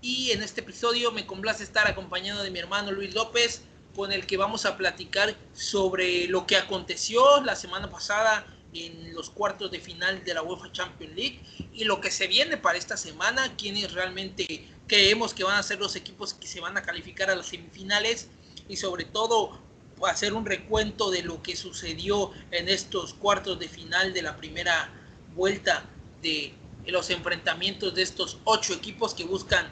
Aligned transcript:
y 0.00 0.30
en 0.32 0.42
este 0.42 0.60
episodio 0.60 1.12
me 1.12 1.26
complace 1.26 1.64
estar 1.64 1.86
acompañado 1.86 2.42
de 2.42 2.50
mi 2.50 2.58
hermano 2.58 2.92
Luis 2.92 3.14
López, 3.14 3.62
con 3.94 4.12
el 4.12 4.26
que 4.26 4.36
vamos 4.36 4.66
a 4.66 4.76
platicar 4.76 5.34
sobre 5.54 6.28
lo 6.28 6.46
que 6.46 6.56
aconteció 6.56 7.40
la 7.42 7.56
semana 7.56 7.88
pasada 7.88 8.46
en 8.74 9.14
los 9.14 9.30
cuartos 9.30 9.70
de 9.70 9.80
final 9.80 10.22
de 10.22 10.34
la 10.34 10.42
UEFA 10.42 10.70
Champions 10.70 11.14
League 11.16 11.40
y 11.72 11.84
lo 11.84 12.00
que 12.00 12.10
se 12.10 12.26
viene 12.26 12.58
para 12.58 12.76
esta 12.76 12.98
semana, 12.98 13.56
quienes 13.56 13.92
realmente 13.92 14.68
creemos 14.86 15.32
que 15.32 15.44
van 15.44 15.56
a 15.56 15.62
ser 15.62 15.78
los 15.78 15.96
equipos 15.96 16.34
que 16.34 16.46
se 16.46 16.60
van 16.60 16.76
a 16.76 16.82
calificar 16.82 17.30
a 17.30 17.36
las 17.36 17.46
semifinales 17.46 18.28
y 18.68 18.76
sobre 18.76 19.06
todo 19.06 19.58
hacer 20.06 20.34
un 20.34 20.44
recuento 20.44 21.10
de 21.10 21.22
lo 21.22 21.42
que 21.42 21.56
sucedió 21.56 22.32
en 22.50 22.68
estos 22.68 23.14
cuartos 23.14 23.58
de 23.58 23.68
final 23.68 24.12
de 24.12 24.20
la 24.20 24.36
primera 24.36 24.92
vuelta 25.34 25.86
de 26.20 26.52
los 26.86 27.08
enfrentamientos 27.08 27.94
de 27.94 28.02
estos 28.02 28.38
ocho 28.44 28.74
equipos 28.74 29.14
que 29.14 29.24
buscan 29.24 29.70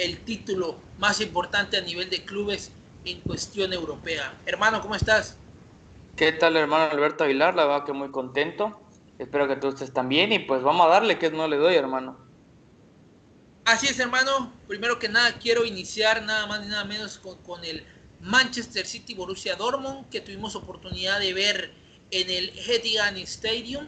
el 0.00 0.18
título 0.20 0.76
más 0.98 1.20
importante 1.20 1.76
a 1.76 1.80
nivel 1.82 2.08
de 2.10 2.24
clubes 2.24 2.72
en 3.04 3.20
cuestión 3.20 3.72
europea. 3.72 4.34
Hermano, 4.46 4.80
¿cómo 4.80 4.94
estás? 4.94 5.36
¿Qué 6.16 6.32
tal, 6.32 6.56
hermano 6.56 6.90
Alberto 6.90 7.24
Aguilar? 7.24 7.54
La 7.54 7.66
verdad 7.66 7.84
que 7.84 7.92
muy 7.92 8.10
contento. 8.10 8.80
Espero 9.18 9.46
que 9.46 9.56
tú 9.56 9.68
estés 9.68 9.92
también 9.92 10.32
y 10.32 10.38
pues 10.38 10.62
vamos 10.62 10.86
a 10.86 10.90
darle 10.90 11.18
que 11.18 11.30
no 11.30 11.46
le 11.46 11.56
doy, 11.56 11.74
hermano. 11.74 12.18
Así 13.64 13.86
es, 13.86 13.98
hermano. 13.98 14.52
Primero 14.66 14.98
que 14.98 15.08
nada, 15.08 15.34
quiero 15.38 15.64
iniciar 15.64 16.22
nada 16.22 16.46
más 16.46 16.62
ni 16.62 16.68
nada 16.68 16.84
menos 16.84 17.18
con, 17.18 17.36
con 17.42 17.64
el 17.64 17.84
Manchester 18.20 18.86
City 18.86 19.14
Borussia 19.14 19.56
Dortmund 19.56 20.08
que 20.08 20.20
tuvimos 20.20 20.56
oportunidad 20.56 21.20
de 21.20 21.34
ver 21.34 21.72
en 22.10 22.30
el 22.30 22.52
Etihad 22.68 23.16
Stadium 23.18 23.86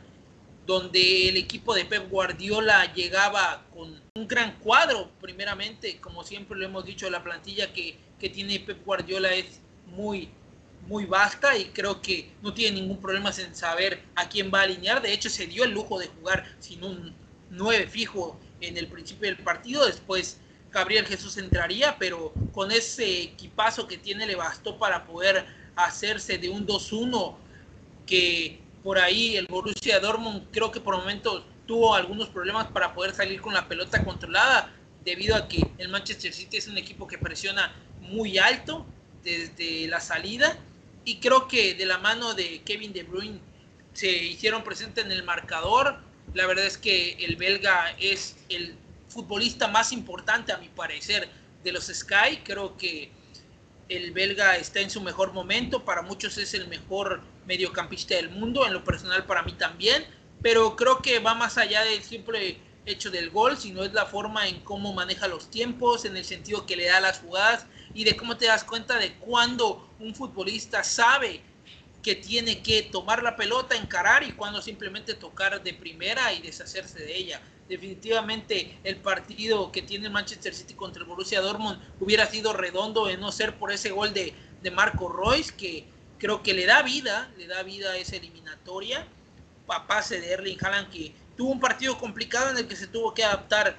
donde 0.67 1.29
el 1.29 1.37
equipo 1.37 1.75
de 1.75 1.85
Pep 1.85 2.09
Guardiola 2.09 2.93
llegaba 2.95 3.65
con 3.75 4.01
un 4.15 4.29
gran 4.29 4.59
cuadro, 4.59 5.11
primeramente, 5.21 5.99
como 6.01 6.23
siempre 6.23 6.57
lo 6.57 6.65
hemos 6.65 6.85
dicho, 6.85 7.11
la 7.11 7.23
plantilla 7.23 7.73
que, 7.73 7.99
tiene 8.33 8.61
Pep 8.61 8.85
Guardiola 8.85 9.35
es 9.35 9.59
muy, 9.87 10.29
muy 10.87 11.07
vasta 11.07 11.59
y 11.59 11.65
creo 11.67 12.01
que 12.01 12.31
no 12.41 12.55
tiene 12.55 12.81
ningún 12.81 13.01
problema 13.01 13.33
en 13.37 13.53
saber 13.53 14.01
a 14.15 14.29
quién 14.29 14.49
va 14.55 14.61
a 14.61 14.63
alinear. 14.63 15.03
De 15.03 15.13
hecho, 15.13 15.29
se 15.29 15.49
dio 15.49 15.65
el 15.65 15.73
lujo 15.73 15.99
de 15.99 16.07
jugar 16.07 16.45
sin 16.61 16.85
un 16.85 17.13
9 17.51 17.89
fijo 17.89 18.39
en 18.61 18.77
el 18.79 18.87
principio 18.87 19.27
del 19.27 19.39
partido. 19.39 19.85
Después 19.85 20.39
Gabriel 20.71 21.05
Jesús 21.05 21.37
entraría, 21.37 21.97
pero 21.99 22.33
con 22.53 22.71
ese 22.71 23.23
equipazo 23.23 23.89
que 23.89 23.99
tiene 23.99 24.25
le 24.25 24.37
bastó 24.37 24.79
para 24.79 25.05
poder 25.05 25.45
hacerse 25.75 26.39
de 26.39 26.49
un 26.49 26.65
2-1 26.65 27.35
que 28.07 28.61
por 28.83 28.99
ahí 28.99 29.37
el 29.37 29.47
Borussia 29.47 30.01
Dortmund 30.01 30.47
creo 30.51 30.71
que 30.71 30.81
por 30.81 30.97
momentos 30.97 31.45
tuvo 31.67 31.95
algunos 31.95 32.29
problemas 32.29 32.67
para 32.69 32.95
poder 32.95 33.15
salir 33.15 33.41
con 33.41 33.55
la 33.55 33.69
pelota 33.69 34.05
controlada 34.05 34.73
debido 35.05 35.37
a 35.37 35.49
que 35.49 35.67
el 35.79 35.89
Manchester 35.89 36.33
City 36.33 36.57
es 36.57 36.69
un 36.69 36.79
equipo 36.79 37.07
que 37.07 37.19
presiona 37.19 37.73
muy 38.01 38.39
alto 38.39 38.87
desde 39.23 39.87
la 39.89 40.01
salida 40.01 40.59
y 41.05 41.19
creo 41.19 41.49
que 41.49 41.75
de 41.75 41.87
la 41.87 41.99
mano 41.99 42.35
de 42.35 42.63
Kevin 42.63 42.93
De 42.93 43.03
Bruyne 43.03 43.41
se 43.93 44.11
hicieron 44.11 44.65
presentes 44.65 45.05
en 45.05 45.13
el 45.13 45.23
marcador. 45.23 45.99
La 46.35 46.47
verdad 46.47 46.67
es 46.67 46.79
que 46.79 47.13
el 47.25 47.37
belga 47.37 47.95
es 47.99 48.37
el 48.49 48.77
futbolista 49.09 49.69
más 49.69 49.93
importante 49.93 50.53
a 50.53 50.59
mi 50.59 50.69
parecer 50.69 51.29
de 51.65 51.73
los 51.73 51.87
Sky. 51.87 52.39
Creo 52.45 52.77
que 52.77 53.11
el 53.89 54.13
belga 54.13 54.57
está 54.57 54.81
en 54.81 54.91
su 54.91 55.01
mejor 55.01 55.33
momento, 55.33 55.85
para 55.85 56.03
muchos 56.03 56.39
es 56.39 56.55
el 56.55 56.69
mejor 56.69 57.21
mediocampista 57.47 58.15
del 58.15 58.31
mundo, 58.31 58.67
en 58.67 58.73
lo 58.73 58.85
personal 58.85 59.25
para 59.25 59.43
mí 59.43 59.53
también, 59.53 60.05
pero 60.43 60.77
creo 60.77 61.01
que 61.01 61.19
va 61.19 61.35
más 61.35 61.59
allá 61.59 61.83
del 61.85 62.03
simple 62.03 62.59
hecho 62.85 63.11
del 63.11 63.31
gol, 63.31 63.57
sino 63.57 63.85
es 63.85 63.93
la 63.93 64.07
forma 64.07 64.49
en 64.49 64.61
cómo 64.61 64.93
maneja 64.93 65.29
los 65.29 65.51
tiempos, 65.51 66.05
en 66.05 66.17
el 66.17 66.25
sentido 66.25 66.67
que 66.67 66.77
le 66.77 66.87
da 66.87 67.01
las 67.01 67.21
jugadas 67.21 67.67
y 67.95 68.05
de 68.05 68.17
cómo 68.17 68.37
te 68.37 68.47
das 68.47 68.65
cuenta 68.65 68.99
de 68.99 69.15
cuando 69.15 69.89
un 70.01 70.15
futbolista 70.15 70.83
sabe 70.83 71.43
que 72.03 72.17
tiene 72.17 72.63
que 72.63 72.83
tomar 72.83 73.23
la 73.23 73.37
pelota, 73.37 73.77
encarar 73.77 74.25
y 74.25 74.33
cuando 74.33 74.61
simplemente 74.61 75.15
tocar 75.15 75.63
de 75.63 75.73
primera 75.73 76.33
y 76.33 76.43
deshacerse 76.43 76.99
de 76.99 77.17
ella. 77.17 77.41
Definitivamente 77.69 78.77
el 78.83 78.97
partido 78.97 79.71
que 79.71 79.83
tiene 79.83 80.11
Manchester 80.11 80.53
City 80.53 80.75
contra 80.75 81.03
el 81.03 81.09
Borussia 81.09 81.41
Dortmund 81.41 81.81
hubiera 82.01 82.27
sido 82.27 82.53
redondo 82.53 83.07
de 83.07 83.17
no 83.17 83.31
ser 83.31 83.57
por 83.57 83.71
ese 83.71 83.93
gol 83.93 84.13
de, 84.13 84.35
de 84.61 84.71
Marco 84.73 85.09
Royce 85.09 85.55
que 85.55 85.87
creo 86.23 86.41
que 86.41 86.55
le 86.55 86.67
da 86.67 86.83
vida, 86.83 87.33
le 87.37 87.49
da 87.49 87.65
vida 87.65 87.91
a 87.91 87.97
esa 87.97 88.15
eliminatoria. 88.15 89.05
Pase 89.89 90.21
de 90.21 90.33
Erling 90.33 90.59
Haaland 90.63 90.89
que 90.91 91.13
tuvo 91.37 91.51
un 91.51 91.59
partido 91.59 91.99
complicado 91.99 92.51
en 92.51 92.59
el 92.59 92.69
que 92.69 92.77
se 92.77 92.87
tuvo 92.87 93.13
que 93.13 93.25
adaptar 93.25 93.77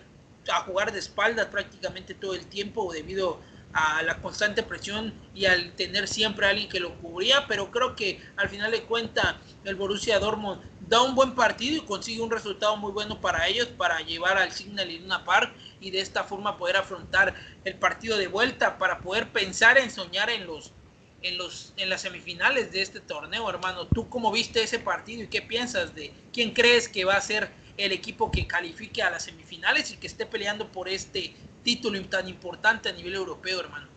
a 0.51 0.61
jugar 0.61 0.91
de 0.91 0.99
espaldas 0.99 1.45
prácticamente 1.47 2.13
todo 2.13 2.33
el 2.33 2.45
tiempo 2.47 2.91
debido 2.91 3.39
a 3.71 4.01
la 4.03 4.19
constante 4.19 4.61
presión 4.61 5.13
y 5.33 5.45
al 5.45 5.71
tener 5.73 6.07
siempre 6.07 6.45
a 6.45 6.49
alguien 6.49 6.67
que 6.67 6.81
lo 6.81 6.95
cubría, 6.95 7.47
pero 7.47 7.71
creo 7.71 7.95
que 7.95 8.21
al 8.35 8.49
final 8.49 8.71
de 8.71 8.83
cuentas 8.83 9.35
el 9.63 9.75
Borussia 9.75 10.19
Dortmund 10.19 10.61
da 10.81 11.01
un 11.01 11.15
buen 11.15 11.35
partido 11.35 11.77
y 11.77 11.85
consigue 11.85 12.21
un 12.21 12.31
resultado 12.31 12.75
muy 12.75 12.91
bueno 12.91 13.21
para 13.21 13.47
ellos 13.47 13.67
para 13.67 14.01
llevar 14.01 14.37
al 14.37 14.51
Signal 14.51 14.91
Iduna 14.91 15.23
Park 15.23 15.53
y 15.79 15.91
de 15.91 16.01
esta 16.01 16.25
forma 16.25 16.57
poder 16.57 16.75
afrontar 16.75 17.35
el 17.63 17.75
partido 17.75 18.17
de 18.17 18.27
vuelta 18.27 18.77
para 18.77 18.99
poder 18.99 19.29
pensar 19.31 19.77
en 19.77 19.89
soñar 19.89 20.29
en 20.29 20.45
los 20.45 20.73
en, 21.23 21.37
los, 21.37 21.73
en 21.77 21.89
las 21.89 22.01
semifinales 22.01 22.71
de 22.71 22.81
este 22.81 22.99
torneo, 22.99 23.49
hermano. 23.49 23.87
¿Tú 23.87 24.07
cómo 24.09 24.31
viste 24.31 24.61
ese 24.61 24.79
partido 24.79 25.23
y 25.23 25.27
qué 25.27 25.41
piensas 25.41 25.95
de 25.95 26.11
quién 26.31 26.51
crees 26.51 26.87
que 26.87 27.05
va 27.05 27.15
a 27.15 27.21
ser 27.21 27.49
el 27.77 27.91
equipo 27.91 28.29
que 28.29 28.45
califique 28.45 29.01
a 29.01 29.09
las 29.09 29.23
semifinales 29.23 29.91
y 29.91 29.97
que 29.97 30.07
esté 30.07 30.25
peleando 30.25 30.67
por 30.67 30.87
este 30.87 31.33
título 31.63 31.99
tan 32.05 32.29
importante 32.29 32.89
a 32.89 32.91
nivel 32.91 33.15
europeo, 33.15 33.61
hermano? 33.61 33.87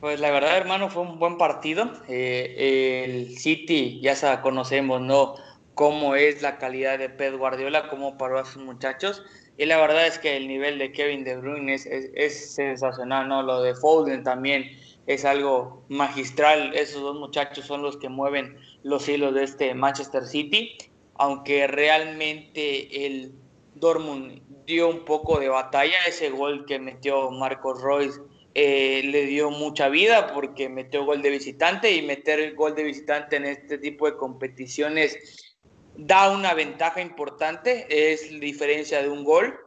Pues 0.00 0.20
la 0.20 0.30
verdad, 0.30 0.56
hermano, 0.56 0.90
fue 0.90 1.02
un 1.02 1.18
buen 1.18 1.38
partido. 1.38 1.90
Eh, 2.06 3.04
el 3.04 3.38
City, 3.38 3.98
ya 4.02 4.14
se 4.14 4.40
conocemos, 4.42 5.00
¿no? 5.00 5.34
Cómo 5.74 6.14
es 6.14 6.42
la 6.42 6.58
calidad 6.58 6.98
de 6.98 7.08
Pep 7.08 7.34
Guardiola, 7.36 7.88
cómo 7.88 8.18
paró 8.18 8.38
a 8.38 8.44
sus 8.44 8.62
muchachos. 8.62 9.22
Y 9.58 9.64
la 9.64 9.78
verdad 9.78 10.06
es 10.06 10.18
que 10.18 10.36
el 10.36 10.48
nivel 10.48 10.78
de 10.78 10.92
Kevin 10.92 11.24
De 11.24 11.36
Bruyne 11.38 11.74
es, 11.74 11.86
es, 11.86 12.10
es 12.14 12.54
sensacional, 12.54 13.26
¿no? 13.26 13.42
Lo 13.42 13.62
de 13.62 13.74
Foden 13.74 14.22
también 14.22 14.70
es 15.06 15.24
algo 15.24 15.84
magistral. 15.88 16.74
Esos 16.74 17.02
dos 17.02 17.18
muchachos 17.18 17.64
son 17.64 17.82
los 17.82 17.96
que 17.96 18.08
mueven 18.08 18.58
los 18.82 19.08
hilos 19.08 19.34
de 19.34 19.44
este 19.44 19.74
Manchester 19.74 20.24
City, 20.24 20.76
aunque 21.14 21.66
realmente 21.66 23.06
el 23.06 23.32
Dortmund 23.74 24.42
dio 24.66 24.88
un 24.88 25.04
poco 25.04 25.38
de 25.38 25.48
batalla. 25.48 25.96
Ese 26.06 26.30
gol 26.30 26.66
que 26.66 26.78
metió 26.78 27.30
Marcos 27.30 27.80
Royce 27.82 28.20
eh, 28.54 29.02
le 29.04 29.26
dio 29.26 29.50
mucha 29.50 29.88
vida 29.88 30.32
porque 30.32 30.68
metió 30.68 31.04
gol 31.04 31.22
de 31.22 31.30
visitante 31.30 31.92
y 31.92 32.02
meter 32.02 32.40
el 32.40 32.54
gol 32.54 32.74
de 32.74 32.84
visitante 32.84 33.36
en 33.36 33.44
este 33.44 33.78
tipo 33.78 34.06
de 34.06 34.16
competiciones 34.16 35.46
da 35.98 36.30
una 36.30 36.54
ventaja 36.54 37.00
importante, 37.00 37.86
es 37.88 38.30
la 38.30 38.38
diferencia 38.38 39.02
de 39.02 39.08
un 39.08 39.24
gol. 39.24 39.58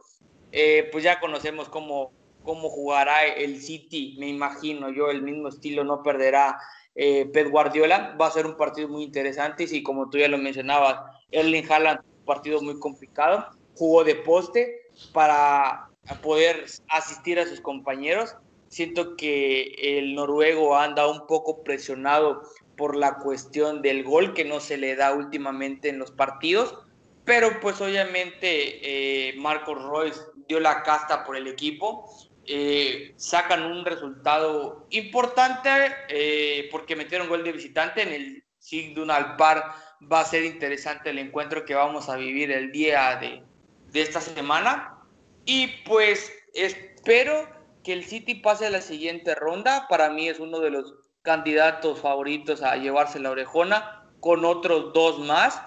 Eh, 0.52 0.88
pues 0.90 1.04
ya 1.04 1.20
conocemos 1.20 1.68
cómo 1.68 2.12
cómo 2.42 2.68
jugará 2.68 3.24
el 3.24 3.60
City, 3.60 4.16
me 4.18 4.28
imagino 4.28 4.90
yo, 4.90 5.10
el 5.10 5.22
mismo 5.22 5.48
estilo 5.48 5.84
no 5.84 6.02
perderá 6.02 6.58
eh, 6.94 7.26
Pep 7.32 7.48
Guardiola. 7.48 8.16
Va 8.20 8.26
a 8.26 8.30
ser 8.30 8.46
un 8.46 8.56
partido 8.56 8.88
muy 8.88 9.02
interesante 9.02 9.64
y 9.64 9.68
si 9.68 9.82
como 9.82 10.10
tú 10.10 10.18
ya 10.18 10.28
lo 10.28 10.38
mencionabas, 10.38 11.00
Erling 11.30 11.70
Haaland, 11.70 12.00
un 12.00 12.24
partido 12.24 12.60
muy 12.60 12.78
complicado, 12.78 13.46
jugó 13.74 14.04
de 14.04 14.16
poste 14.16 14.82
para 15.12 15.88
poder 16.22 16.66
asistir 16.88 17.38
a 17.38 17.46
sus 17.46 17.60
compañeros. 17.60 18.36
Siento 18.68 19.16
que 19.16 19.98
el 19.98 20.14
noruego 20.14 20.76
anda 20.76 21.08
un 21.08 21.26
poco 21.26 21.62
presionado 21.62 22.42
por 22.76 22.96
la 22.96 23.18
cuestión 23.18 23.82
del 23.82 24.04
gol 24.04 24.32
que 24.32 24.44
no 24.44 24.60
se 24.60 24.76
le 24.76 24.96
da 24.96 25.12
últimamente 25.12 25.88
en 25.88 25.98
los 25.98 26.12
partidos, 26.12 26.78
pero 27.24 27.60
pues 27.60 27.80
obviamente 27.80 29.28
eh, 29.28 29.34
Marcos 29.38 29.82
Royce 29.82 30.20
dio 30.48 30.60
la 30.60 30.82
casta 30.82 31.24
por 31.24 31.36
el 31.36 31.46
equipo 31.46 32.06
eh, 32.52 33.14
sacan 33.16 33.62
un 33.62 33.84
resultado 33.84 34.84
importante 34.90 35.70
eh, 36.08 36.68
porque 36.72 36.96
metieron 36.96 37.28
gol 37.28 37.44
de 37.44 37.52
visitante 37.52 38.02
en 38.02 38.12
el 38.12 38.44
Signal 38.58 39.36
Park. 39.36 39.72
Va 40.12 40.20
a 40.20 40.24
ser 40.24 40.44
interesante 40.44 41.10
el 41.10 41.20
encuentro 41.20 41.64
que 41.64 41.76
vamos 41.76 42.08
a 42.08 42.16
vivir 42.16 42.50
el 42.50 42.72
día 42.72 43.14
de, 43.20 43.44
de 43.92 44.02
esta 44.02 44.20
semana. 44.20 44.98
Y 45.44 45.68
pues 45.86 46.32
espero 46.52 47.48
que 47.84 47.92
el 47.92 48.04
City 48.04 48.34
pase 48.34 48.66
a 48.66 48.70
la 48.70 48.80
siguiente 48.80 49.36
ronda. 49.36 49.86
Para 49.88 50.10
mí 50.10 50.28
es 50.28 50.40
uno 50.40 50.58
de 50.58 50.70
los 50.70 50.94
candidatos 51.22 52.00
favoritos 52.00 52.64
a 52.64 52.74
llevarse 52.74 53.20
la 53.20 53.30
orejona, 53.30 54.08
con 54.18 54.44
otros 54.44 54.92
dos 54.92 55.20
más. 55.20 55.62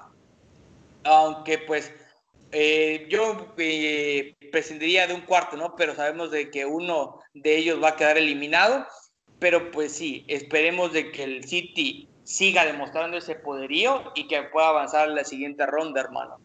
Aunque 1.06 1.59
pues 1.59 1.94
eh, 2.53 3.07
yo 3.09 3.53
eh, 3.57 4.35
prescindiría 4.51 5.07
de 5.07 5.13
un 5.13 5.21
cuarto, 5.21 5.57
¿no? 5.57 5.75
Pero 5.75 5.95
sabemos 5.95 6.31
de 6.31 6.51
que 6.51 6.65
uno 6.65 7.19
de 7.33 7.57
ellos 7.57 7.81
va 7.81 7.89
a 7.89 7.95
quedar 7.95 8.17
eliminado. 8.17 8.85
Pero 9.39 9.71
pues 9.71 9.91
sí, 9.94 10.23
esperemos 10.27 10.94
de 10.94 11.11
que 11.11 11.23
el 11.23 11.44
City 11.44 12.07
siga 12.23 12.65
demostrando 12.65 13.17
ese 13.17 13.35
poderío 13.35 14.13
y 14.15 14.27
que 14.27 14.44
pueda 14.44 14.69
avanzar 14.69 15.09
a 15.09 15.11
la 15.11 15.23
siguiente 15.23 15.65
ronda, 15.65 16.01
hermano. 16.01 16.38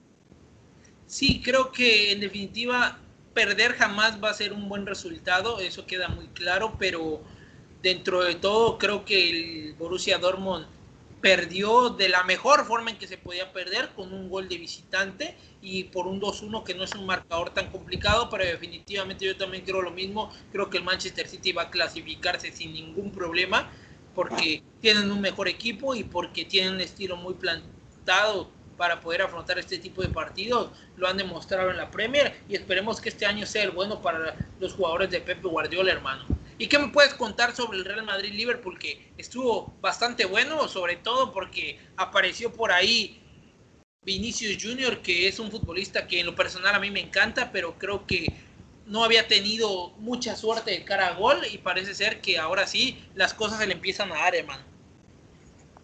Sí, 1.07 1.41
creo 1.43 1.71
que 1.71 2.13
en 2.13 2.21
definitiva 2.21 2.99
perder 3.35 3.75
jamás 3.75 4.23
va 4.23 4.31
a 4.31 4.35
ser 4.35 4.53
un 4.53 4.69
buen 4.69 4.85
resultado, 4.85 5.61
eso 5.61 5.87
queda 5.87 6.09
muy 6.09 6.27
claro, 6.29 6.75
pero 6.79 7.23
dentro 7.83 8.25
de 8.25 8.35
todo 8.35 8.79
creo 8.79 9.05
que 9.05 9.31
el 9.31 9.75
Borussia 9.75 10.19
Dortmund 10.19 10.67
perdió 11.21 11.91
de 11.91 12.09
la 12.09 12.23
mejor 12.25 12.65
forma 12.65 12.91
en 12.91 12.99
que 12.99 13.09
se 13.09 13.19
podía 13.19 13.53
perder 13.53 13.91
con 13.91 14.13
un 14.13 14.29
gol 14.31 14.49
de 14.49 14.57
visitante 14.57 15.37
y 15.61 15.85
por 15.85 16.07
un 16.07 16.21
2-1 16.21 16.63
que 16.65 16.75
no 16.75 16.85
es 16.85 16.95
un 16.95 17.07
marcador 17.07 17.51
tan 17.51 17.71
complicado, 17.71 18.29
pero 18.31 18.45
definitivamente 18.45 19.25
yo 19.27 19.37
también 19.37 19.65
creo 19.65 19.83
lo 19.83 19.91
mismo, 19.91 20.33
creo 20.53 20.71
que 20.71 20.79
el 20.79 20.85
Manchester 20.85 21.27
City 21.27 21.53
va 21.53 21.63
a 21.63 21.71
clasificarse 21.71 22.53
sin 22.53 22.73
ningún 22.73 23.11
problema 23.11 23.71
porque 24.15 24.63
tienen 24.81 25.11
un 25.11 25.21
mejor 25.21 25.49
equipo 25.49 25.95
y 25.95 26.05
porque 26.05 26.45
tienen 26.45 26.75
un 26.75 26.81
estilo 26.81 27.17
muy 27.17 27.35
plantado 27.35 28.51
para 28.77 29.01
poder 29.01 29.23
afrontar 29.23 29.59
este 29.59 29.79
tipo 29.79 30.03
de 30.03 30.09
partidos. 30.09 30.71
Lo 30.97 31.09
han 31.09 31.17
demostrado 31.17 31.71
en 31.71 31.77
la 31.77 31.91
Premier 31.91 32.45
y 32.49 32.55
esperemos 32.55 33.01
que 33.01 33.11
este 33.11 33.27
año 33.27 33.45
sea 33.45 33.65
el 33.65 33.73
bueno 33.73 34.01
para 34.01 34.37
los 34.59 34.75
jugadores 34.75 35.11
de 35.11 35.21
Pepe 35.21 35.49
Guardiola, 35.49 35.93
hermano. 35.93 36.25
¿Y 36.59 36.67
qué 36.67 36.79
me 36.79 36.89
puedes 36.89 37.15
contar 37.15 37.55
sobre 37.55 37.79
el 37.79 37.85
Real 37.85 38.05
Madrid-Liverpool? 38.05 38.79
Que 38.79 39.13
estuvo 39.17 39.73
bastante 39.81 40.25
bueno, 40.25 40.67
sobre 40.67 40.97
todo 40.97 41.33
porque 41.33 41.79
apareció 41.97 42.53
por 42.53 42.73
ahí 42.73 43.23
Vinicius 44.03 44.61
Junior, 44.61 45.01
que 45.01 45.29
es 45.29 45.39
un 45.39 45.53
futbolista 45.53 46.09
que 46.09 46.19
en 46.19 46.27
lo 46.27 46.35
personal 46.35 46.75
a 46.75 46.81
mí 46.81 46.91
me 46.91 47.01
encanta, 47.01 47.53
pero 47.53 47.79
creo 47.79 48.07
que 48.07 48.33
no 48.87 49.05
había 49.05 49.29
tenido 49.29 49.91
mucha 49.99 50.35
suerte 50.35 50.73
de 50.73 50.85
cara 50.85 51.09
a 51.09 51.15
gol 51.15 51.39
y 51.49 51.59
parece 51.59 51.95
ser 51.95 52.21
que 52.21 52.39
ahora 52.39 52.67
sí 52.67 53.05
las 53.15 53.35
cosas 53.35 53.61
se 53.61 53.67
le 53.67 53.75
empiezan 53.75 54.11
a 54.11 54.17
dar, 54.17 54.35
hermano. 54.35 54.65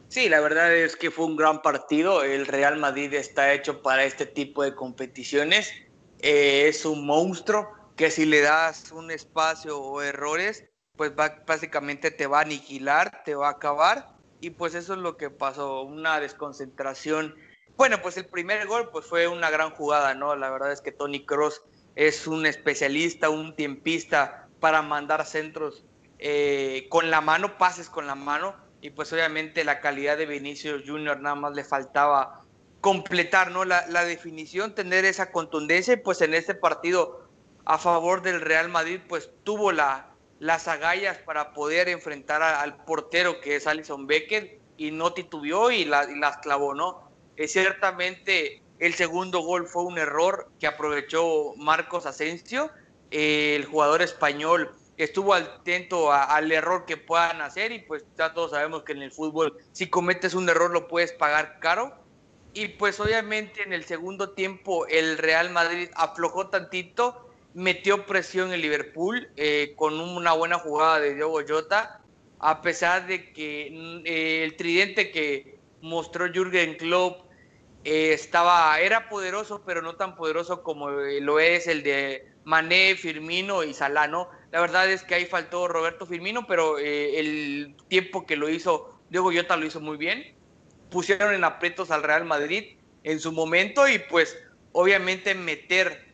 Sí, 0.08 0.28
la 0.28 0.40
verdad 0.40 0.74
es 0.74 0.96
que 0.96 1.10
fue 1.10 1.26
un 1.26 1.36
gran 1.36 1.62
partido. 1.62 2.24
El 2.24 2.46
Real 2.46 2.78
Madrid 2.78 3.12
está 3.14 3.52
hecho 3.52 3.82
para 3.82 4.04
este 4.04 4.26
tipo 4.26 4.62
de 4.62 4.74
competiciones. 4.74 5.70
Eh, 6.20 6.66
es 6.68 6.84
un 6.84 7.04
monstruo 7.06 7.68
que 7.96 8.10
si 8.10 8.24
le 8.24 8.40
das 8.40 8.92
un 8.92 9.10
espacio 9.10 9.80
o 9.80 10.02
errores, 10.02 10.64
pues 10.96 11.12
básicamente 11.14 12.10
te 12.10 12.26
va 12.26 12.38
a 12.38 12.42
aniquilar, 12.42 13.22
te 13.24 13.34
va 13.34 13.48
a 13.48 13.52
acabar. 13.52 14.14
Y 14.40 14.50
pues 14.50 14.74
eso 14.74 14.94
es 14.94 14.98
lo 14.98 15.16
que 15.16 15.30
pasó, 15.30 15.82
una 15.82 16.20
desconcentración. 16.20 17.34
Bueno, 17.76 18.02
pues 18.02 18.16
el 18.16 18.26
primer 18.26 18.66
gol 18.66 18.90
pues 18.90 19.06
fue 19.06 19.26
una 19.26 19.50
gran 19.50 19.70
jugada, 19.70 20.14
¿no? 20.14 20.36
La 20.36 20.50
verdad 20.50 20.72
es 20.72 20.80
que 20.80 20.92
Tony 20.92 21.24
Cross 21.24 21.62
es 21.96 22.26
un 22.26 22.46
especialista, 22.46 23.30
un 23.30 23.54
tiempista 23.56 24.48
para 24.60 24.82
mandar 24.82 25.24
centros 25.26 25.84
eh, 26.18 26.86
con 26.88 27.10
la 27.10 27.20
mano, 27.20 27.58
pases 27.58 27.88
con 27.88 28.06
la 28.06 28.14
mano, 28.14 28.56
y 28.80 28.90
pues 28.90 29.12
obviamente 29.12 29.64
la 29.64 29.80
calidad 29.80 30.16
de 30.16 30.26
Vinicius 30.26 30.82
Junior 30.86 31.20
nada 31.20 31.34
más 31.34 31.54
le 31.54 31.64
faltaba 31.64 32.42
completar 32.80 33.50
¿no? 33.50 33.64
la, 33.64 34.04
definición, 34.04 34.74
tener 34.74 35.04
esa 35.04 35.32
contundencia, 35.32 35.94
y 35.94 35.98
pues 35.98 36.20
en 36.20 36.34
este 36.34 36.54
partido 36.54 37.23
a 37.64 37.78
favor 37.78 38.22
del 38.22 38.40
Real 38.40 38.68
Madrid, 38.68 39.00
pues 39.08 39.30
tuvo 39.44 39.72
la, 39.72 40.10
las 40.38 40.68
agallas 40.68 41.18
para 41.18 41.52
poder 41.52 41.88
enfrentar 41.88 42.42
al 42.42 42.84
portero 42.84 43.40
que 43.40 43.56
es 43.56 43.66
Alison 43.66 44.06
Becker 44.06 44.58
y 44.76 44.90
no 44.90 45.12
titubeó 45.12 45.70
y, 45.70 45.84
la, 45.84 46.04
las 46.04 46.38
clavó, 46.38 46.74
¿no? 46.74 47.10
Es 47.36 47.52
ciertamente 47.52 48.62
el 48.78 48.94
segundo 48.94 49.40
gol 49.40 49.66
fue 49.66 49.84
un 49.84 49.98
error 49.98 50.50
que 50.58 50.66
aprovechó 50.66 51.54
Marcos 51.56 52.06
Asensio. 52.06 52.70
el 53.10 53.64
jugador 53.66 54.02
español 54.02 54.70
estuvo 54.96 55.34
atento 55.34 56.12
al 56.12 56.52
error 56.52 56.84
que 56.84 56.96
puedan 56.96 57.40
hacer 57.40 57.72
y 57.72 57.80
pues 57.80 58.04
ya 58.16 58.32
todos 58.32 58.52
sabemos 58.52 58.82
que 58.82 58.92
en 58.92 59.02
el 59.02 59.10
fútbol 59.10 59.56
si 59.72 59.88
cometes 59.88 60.34
un 60.34 60.48
error 60.48 60.70
lo 60.70 60.88
puedes 60.88 61.12
pagar 61.12 61.58
caro. 61.60 61.94
Y 62.56 62.68
pues 62.68 63.00
obviamente 63.00 63.62
en 63.64 63.72
el 63.72 63.84
segundo 63.84 64.30
tiempo 64.30 64.86
el 64.86 65.18
Real 65.18 65.50
Madrid 65.50 65.88
aflojó 65.96 66.48
tantito, 66.50 67.23
metió 67.54 68.04
presión 68.04 68.52
en 68.52 68.60
Liverpool 68.60 69.28
eh, 69.36 69.74
con 69.76 70.00
una 70.00 70.32
buena 70.32 70.58
jugada 70.58 71.00
de 71.00 71.14
Diogo 71.14 71.40
Jota, 71.46 72.00
a 72.40 72.60
pesar 72.60 73.06
de 73.06 73.32
que 73.32 73.70
mm, 73.72 74.06
eh, 74.06 74.44
el 74.44 74.56
tridente 74.56 75.10
que 75.10 75.56
mostró 75.80 76.26
Jürgen 76.32 76.76
Klopp 76.76 77.24
eh, 77.84 78.12
estaba, 78.12 78.78
era 78.80 79.08
poderoso, 79.08 79.62
pero 79.64 79.82
no 79.82 79.94
tan 79.96 80.16
poderoso 80.16 80.62
como 80.62 80.90
lo 80.90 81.38
es 81.38 81.66
el 81.68 81.82
de 81.82 82.26
Mané, 82.44 82.96
Firmino 82.96 83.62
y 83.62 83.72
Salano. 83.72 84.28
La 84.50 84.60
verdad 84.60 84.90
es 84.90 85.02
que 85.04 85.14
ahí 85.14 85.26
faltó 85.26 85.68
Roberto 85.68 86.06
Firmino, 86.06 86.46
pero 86.46 86.78
el 86.78 87.76
tiempo 87.88 88.26
que 88.26 88.36
lo 88.36 88.48
hizo 88.48 88.94
Diego 89.10 89.30
Llota 89.30 89.56
lo 89.56 89.66
hizo 89.66 89.80
muy 89.80 89.96
bien. 89.96 90.34
Pusieron 90.90 91.34
en 91.34 91.44
aprietos 91.44 91.90
al 91.90 92.02
Real 92.02 92.24
Madrid 92.24 92.76
en 93.04 93.20
su 93.20 93.32
momento 93.32 93.88
y 93.88 93.98
pues 93.98 94.36
obviamente 94.72 95.34
meter 95.34 96.13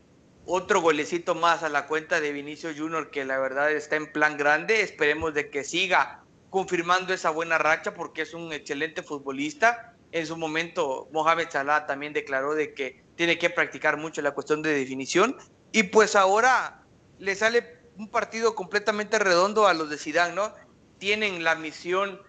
otro 0.52 0.80
golecito 0.80 1.34
más 1.34 1.62
a 1.62 1.68
la 1.68 1.86
cuenta 1.86 2.20
de 2.20 2.32
Vinicio 2.32 2.70
Junior 2.76 3.10
que 3.10 3.24
la 3.24 3.38
verdad 3.38 3.70
está 3.70 3.96
en 3.96 4.10
plan 4.12 4.36
grande. 4.36 4.82
Esperemos 4.82 5.34
de 5.34 5.50
que 5.50 5.64
siga 5.64 6.24
confirmando 6.50 7.14
esa 7.14 7.30
buena 7.30 7.58
racha 7.58 7.94
porque 7.94 8.22
es 8.22 8.34
un 8.34 8.52
excelente 8.52 9.02
futbolista 9.02 9.90
en 10.12 10.26
su 10.26 10.36
momento, 10.36 11.08
Mohamed 11.12 11.50
Salah 11.50 11.86
también 11.86 12.12
declaró 12.12 12.54
de 12.54 12.74
que 12.74 13.04
tiene 13.16 13.38
que 13.38 13.50
practicar 13.50 13.96
mucho 13.96 14.22
la 14.22 14.32
cuestión 14.32 14.62
de 14.62 14.72
definición. 14.72 15.36
Y 15.72 15.84
pues 15.84 16.16
ahora 16.16 16.82
le 17.18 17.34
sale 17.34 17.78
un 17.96 18.08
partido 18.08 18.54
completamente 18.54 19.18
redondo 19.18 19.66
a 19.66 19.74
los 19.74 19.88
de 19.88 19.98
Zidane, 19.98 20.34
¿no? 20.34 20.52
Tienen 20.98 21.44
la 21.44 21.54
misión 21.54 22.20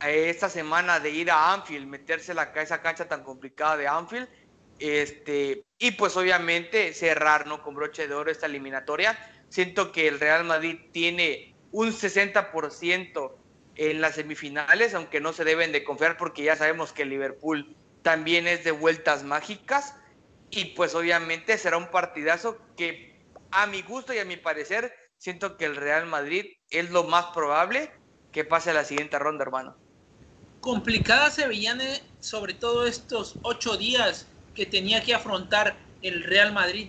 eh, 0.00 0.30
esta 0.30 0.48
semana 0.48 1.00
de 1.00 1.10
ir 1.10 1.30
a 1.30 1.52
Anfield, 1.52 1.86
meterse 1.86 2.32
a 2.32 2.62
esa 2.62 2.82
cancha 2.82 3.08
tan 3.08 3.24
complicada 3.24 3.76
de 3.76 3.88
Anfield. 3.88 4.28
Este, 4.78 5.64
y 5.78 5.92
pues 5.92 6.16
obviamente 6.16 6.92
cerrar 6.92 7.46
¿no? 7.46 7.62
con 7.62 7.74
broche 7.74 8.08
de 8.08 8.14
oro 8.14 8.30
esta 8.30 8.46
eliminatoria. 8.46 9.18
Siento 9.48 9.92
que 9.92 10.08
el 10.08 10.20
Real 10.20 10.44
Madrid 10.44 10.78
tiene 10.92 11.54
un 11.70 11.92
60% 11.92 13.36
en 13.76 14.00
las 14.00 14.14
semifinales, 14.14 14.94
aunque 14.94 15.20
no 15.20 15.32
se 15.32 15.44
deben 15.44 15.72
de 15.72 15.84
confiar 15.84 16.16
porque 16.16 16.44
ya 16.44 16.56
sabemos 16.56 16.92
que 16.92 17.04
Liverpool 17.04 17.76
también 18.02 18.46
es 18.46 18.64
de 18.64 18.70
vueltas 18.70 19.24
mágicas 19.24 19.96
y 20.50 20.66
pues 20.76 20.94
obviamente 20.94 21.58
será 21.58 21.76
un 21.76 21.90
partidazo 21.90 22.58
que 22.76 23.18
a 23.50 23.66
mi 23.66 23.82
gusto 23.82 24.14
y 24.14 24.18
a 24.18 24.24
mi 24.24 24.36
parecer 24.36 24.94
siento 25.18 25.56
que 25.56 25.64
el 25.64 25.76
Real 25.76 26.06
Madrid 26.06 26.46
es 26.70 26.90
lo 26.90 27.04
más 27.04 27.26
probable 27.26 27.90
que 28.30 28.44
pase 28.44 28.70
a 28.70 28.74
la 28.74 28.84
siguiente 28.84 29.18
ronda, 29.18 29.42
hermano. 29.42 29.76
Complicada 30.60 31.30
se 31.30 31.46
veían 31.46 31.80
eh, 31.80 32.02
sobre 32.20 32.54
todo 32.54 32.86
estos 32.86 33.36
ocho 33.42 33.76
días 33.76 34.28
que 34.54 34.66
tenía 34.66 35.02
que 35.02 35.14
afrontar 35.14 35.76
el 36.02 36.22
Real 36.22 36.52
Madrid, 36.52 36.88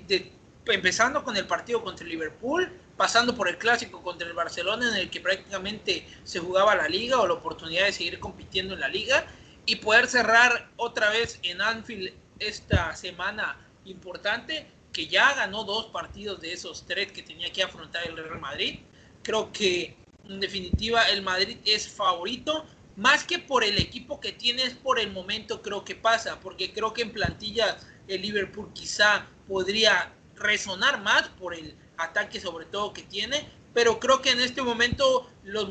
empezando 0.67 1.23
con 1.23 1.35
el 1.37 1.47
partido 1.47 1.83
contra 1.83 2.03
el 2.05 2.11
Liverpool, 2.11 2.71
pasando 2.97 3.35
por 3.35 3.49
el 3.49 3.57
clásico 3.57 4.01
contra 4.01 4.27
el 4.27 4.33
Barcelona 4.33 4.89
en 4.89 4.95
el 4.95 5.09
que 5.09 5.19
prácticamente 5.19 6.07
se 6.23 6.39
jugaba 6.39 6.75
la 6.75 6.87
liga 6.87 7.19
o 7.19 7.27
la 7.27 7.33
oportunidad 7.33 7.85
de 7.85 7.91
seguir 7.91 8.19
compitiendo 8.19 8.73
en 8.73 8.79
la 8.79 8.87
liga 8.87 9.25
y 9.65 9.77
poder 9.77 10.07
cerrar 10.07 10.69
otra 10.77 11.09
vez 11.09 11.39
en 11.43 11.61
Anfield 11.61 12.13
esta 12.39 12.95
semana 12.95 13.57
importante 13.85 14.67
que 14.93 15.07
ya 15.07 15.33
ganó 15.33 15.63
dos 15.63 15.87
partidos 15.87 16.39
de 16.39 16.53
esos 16.53 16.85
tres 16.85 17.11
que 17.11 17.21
tenía 17.21 17.51
que 17.51 17.63
afrontar 17.63 18.07
el 18.07 18.15
Real 18.15 18.39
Madrid. 18.39 18.79
Creo 19.23 19.51
que 19.51 19.97
en 20.27 20.39
definitiva 20.39 21.03
el 21.09 21.21
Madrid 21.21 21.57
es 21.65 21.87
favorito, 21.89 22.65
más 22.95 23.23
que 23.23 23.39
por 23.39 23.63
el 23.63 23.77
equipo 23.77 24.19
que 24.19 24.31
tiene, 24.31 24.63
es 24.63 24.73
por 24.73 24.99
el 24.99 25.11
momento 25.11 25.61
creo 25.61 25.83
que 25.83 25.95
pasa, 25.95 26.39
porque 26.39 26.73
creo 26.73 26.93
que 26.93 27.01
en 27.01 27.11
plantilla 27.11 27.77
el 28.07 28.21
Liverpool 28.21 28.71
quizá 28.73 29.27
podría 29.47 30.13
resonar 30.35 31.01
más 31.01 31.27
por 31.29 31.53
el 31.53 31.75
ataque 31.97 32.39
sobre 32.39 32.65
todo 32.65 32.93
que 32.93 33.03
tiene, 33.03 33.47
pero 33.73 33.99
creo 33.99 34.21
que 34.21 34.31
en 34.31 34.39
este 34.39 34.61
momento 34.61 35.29
los 35.43 35.67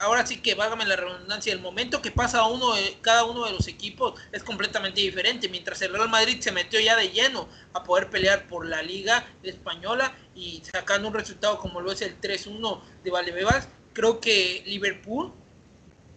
ahora 0.00 0.24
sí 0.26 0.36
que 0.36 0.54
vágame 0.54 0.84
la 0.84 0.96
redundancia, 0.96 1.52
el 1.52 1.60
momento 1.60 2.00
que 2.00 2.12
pasa 2.12 2.46
uno 2.46 2.72
cada 3.00 3.24
uno 3.24 3.44
de 3.46 3.52
los 3.52 3.66
equipos 3.66 4.14
es 4.30 4.44
completamente 4.44 5.00
diferente, 5.00 5.48
mientras 5.48 5.82
el 5.82 5.92
Real 5.92 6.08
Madrid 6.08 6.40
se 6.40 6.52
metió 6.52 6.78
ya 6.80 6.96
de 6.96 7.10
lleno 7.10 7.48
a 7.72 7.82
poder 7.82 8.08
pelear 8.08 8.46
por 8.46 8.66
la 8.66 8.82
liga 8.82 9.26
española 9.42 10.16
y 10.34 10.62
sacando 10.72 11.08
un 11.08 11.14
resultado 11.14 11.58
como 11.58 11.80
lo 11.80 11.90
es 11.90 12.02
el 12.02 12.20
3-1 12.20 12.80
de 13.02 13.10
Valdebebas, 13.10 13.68
creo 13.92 14.20
que 14.20 14.62
Liverpool 14.66 15.32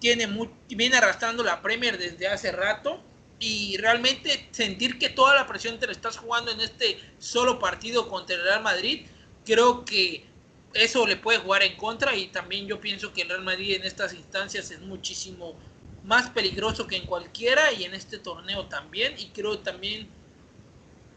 tiene 0.01 0.25
muy, 0.25 0.50
viene 0.67 0.98
arrastrando 0.98 1.43
la 1.43 1.62
Premier 1.62 1.96
desde 1.98 2.27
hace 2.27 2.51
rato 2.51 3.00
y 3.39 3.77
realmente 3.77 4.50
sentir 4.51 4.98
que 4.98 5.10
toda 5.10 5.36
la 5.36 5.48
presión 5.48 5.77
te 5.79 5.86
la 5.86 5.91
estás 5.91 6.17
jugando 6.17 6.51
en 6.51 6.60
este 6.60 7.00
solo 7.20 7.60
partido 7.60 8.10
contra 8.10 8.36
el 8.36 8.43
Real 8.43 8.63
Madrid 8.63 9.05
creo 9.46 9.86
que 9.86 10.25
eso 10.74 11.05
le 11.05 11.17
puede 11.17 11.38
jugar 11.38 11.62
en 11.62 11.77
contra 11.77 12.15
y 12.15 12.27
también 12.29 12.65
yo 12.65 12.81
pienso 12.81 13.13
que 13.13 13.22
el 13.22 13.29
Real 13.29 13.43
Madrid 13.43 13.75
en 13.75 13.84
estas 13.84 14.13
instancias 14.13 14.72
es 14.72 14.81
muchísimo 14.81 15.60
más 16.01 16.31
peligroso 16.31 16.88
que 16.88 16.98
en 16.98 17.05
cualquiera 17.05 17.72
y 17.72 17.84
en 17.84 17.93
este 17.93 18.17
torneo 18.17 18.67
también 18.67 19.13
y 19.20 19.29
creo 19.29 19.60
también 19.60 20.10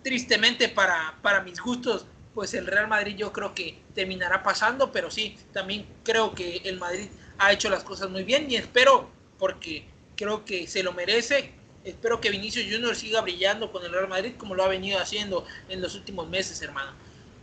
tristemente 0.03 0.69
para, 0.69 1.19
para 1.23 1.43
mis 1.43 1.59
gustos 1.59 2.05
pues 2.35 2.53
el 2.53 2.67
Real 2.67 2.88
Madrid 2.88 3.17
yo 3.17 3.33
creo 3.33 3.55
que 3.55 3.83
terminará 3.95 4.43
pasando 4.43 4.93
pero 4.93 5.11
sí 5.11 5.38
también 5.53 5.88
creo 6.03 6.35
que 6.35 6.59
el 6.64 6.79
Madrid 6.79 7.09
ha 7.38 7.53
hecho 7.53 7.69
las 7.69 7.85
cosas 7.85 8.11
muy 8.11 8.25
bien 8.25 8.50
y 8.50 8.57
espero 8.57 9.09
porque 9.38 9.87
creo 10.17 10.45
que 10.45 10.67
se 10.67 10.83
lo 10.83 10.93
merece 10.93 11.53
espero 11.85 12.21
que 12.21 12.31
Vinicius 12.31 12.67
Junior 12.71 12.97
siga 12.97 13.21
brillando 13.21 13.71
con 13.71 13.85
el 13.85 13.93
Real 13.93 14.09
Madrid 14.09 14.35
como 14.37 14.55
lo 14.55 14.64
ha 14.64 14.69
venido 14.69 14.99
haciendo 14.99 15.45
en 15.69 15.81
los 15.81 15.95
últimos 15.95 16.29
meses 16.29 16.61
hermano. 16.62 16.93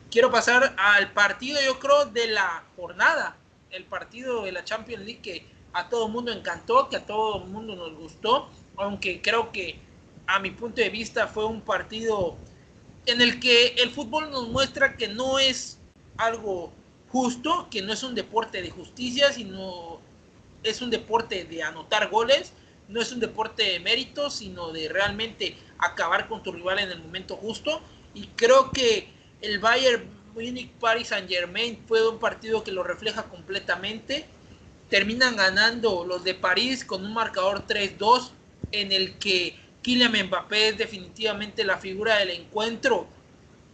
Quiero 0.09 0.29
pasar 0.29 0.75
al 0.77 1.13
partido, 1.13 1.61
yo 1.63 1.79
creo, 1.79 2.05
de 2.05 2.27
la 2.27 2.65
jornada, 2.75 3.37
el 3.69 3.85
partido 3.85 4.43
de 4.43 4.51
la 4.51 4.65
Champions 4.65 5.05
League 5.05 5.21
que 5.21 5.45
a 5.71 5.87
todo 5.87 6.07
el 6.07 6.11
mundo 6.11 6.33
encantó, 6.33 6.89
que 6.89 6.97
a 6.97 7.05
todo 7.05 7.43
el 7.43 7.49
mundo 7.49 7.75
nos 7.75 7.95
gustó, 7.95 8.49
aunque 8.75 9.21
creo 9.21 9.53
que 9.53 9.79
a 10.27 10.39
mi 10.39 10.51
punto 10.51 10.81
de 10.81 10.89
vista 10.89 11.27
fue 11.27 11.45
un 11.45 11.61
partido 11.61 12.35
en 13.05 13.21
el 13.21 13.39
que 13.39 13.67
el 13.77 13.91
fútbol 13.91 14.29
nos 14.31 14.49
muestra 14.49 14.97
que 14.97 15.07
no 15.07 15.39
es 15.39 15.79
algo 16.17 16.73
justo, 17.11 17.67
que 17.69 17.81
no 17.81 17.93
es 17.93 18.03
un 18.03 18.15
deporte 18.15 18.61
de 18.61 18.69
justicia, 18.69 19.31
sino 19.31 19.99
es 20.63 20.81
un 20.81 20.89
deporte 20.89 21.43
de 21.43 21.63
anotar 21.63 22.09
goles, 22.09 22.53
no 22.87 23.01
es 23.01 23.11
un 23.11 23.19
deporte 23.19 23.63
de 23.63 23.79
mérito, 23.79 24.29
sino 24.29 24.71
de 24.71 24.89
realmente 24.89 25.55
acabar 25.77 26.27
con 26.27 26.43
tu 26.43 26.51
rival 26.51 26.79
en 26.79 26.91
el 26.91 27.01
momento 27.01 27.35
justo. 27.35 27.81
Y 28.13 28.27
creo 28.27 28.71
que 28.71 29.07
el 29.41 29.59
Bayern 29.59 30.03
Munich 30.33 30.71
Paris 30.79 31.09
Saint 31.09 31.29
Germain 31.29 31.83
fue 31.87 32.07
un 32.07 32.19
partido 32.19 32.63
que 32.63 32.71
lo 32.71 32.83
refleja 32.83 33.23
completamente. 33.23 34.25
Terminan 34.89 35.35
ganando 35.35 36.05
los 36.05 36.23
de 36.23 36.35
París 36.35 36.85
con 36.85 37.05
un 37.05 37.13
marcador 37.13 37.65
3-2 37.65 38.31
en 38.71 38.91
el 38.91 39.17
que 39.17 39.57
Kylian 39.81 40.27
Mbappé 40.27 40.69
es 40.69 40.77
definitivamente 40.77 41.63
la 41.63 41.77
figura 41.77 42.17
del 42.17 42.31
encuentro. 42.31 43.07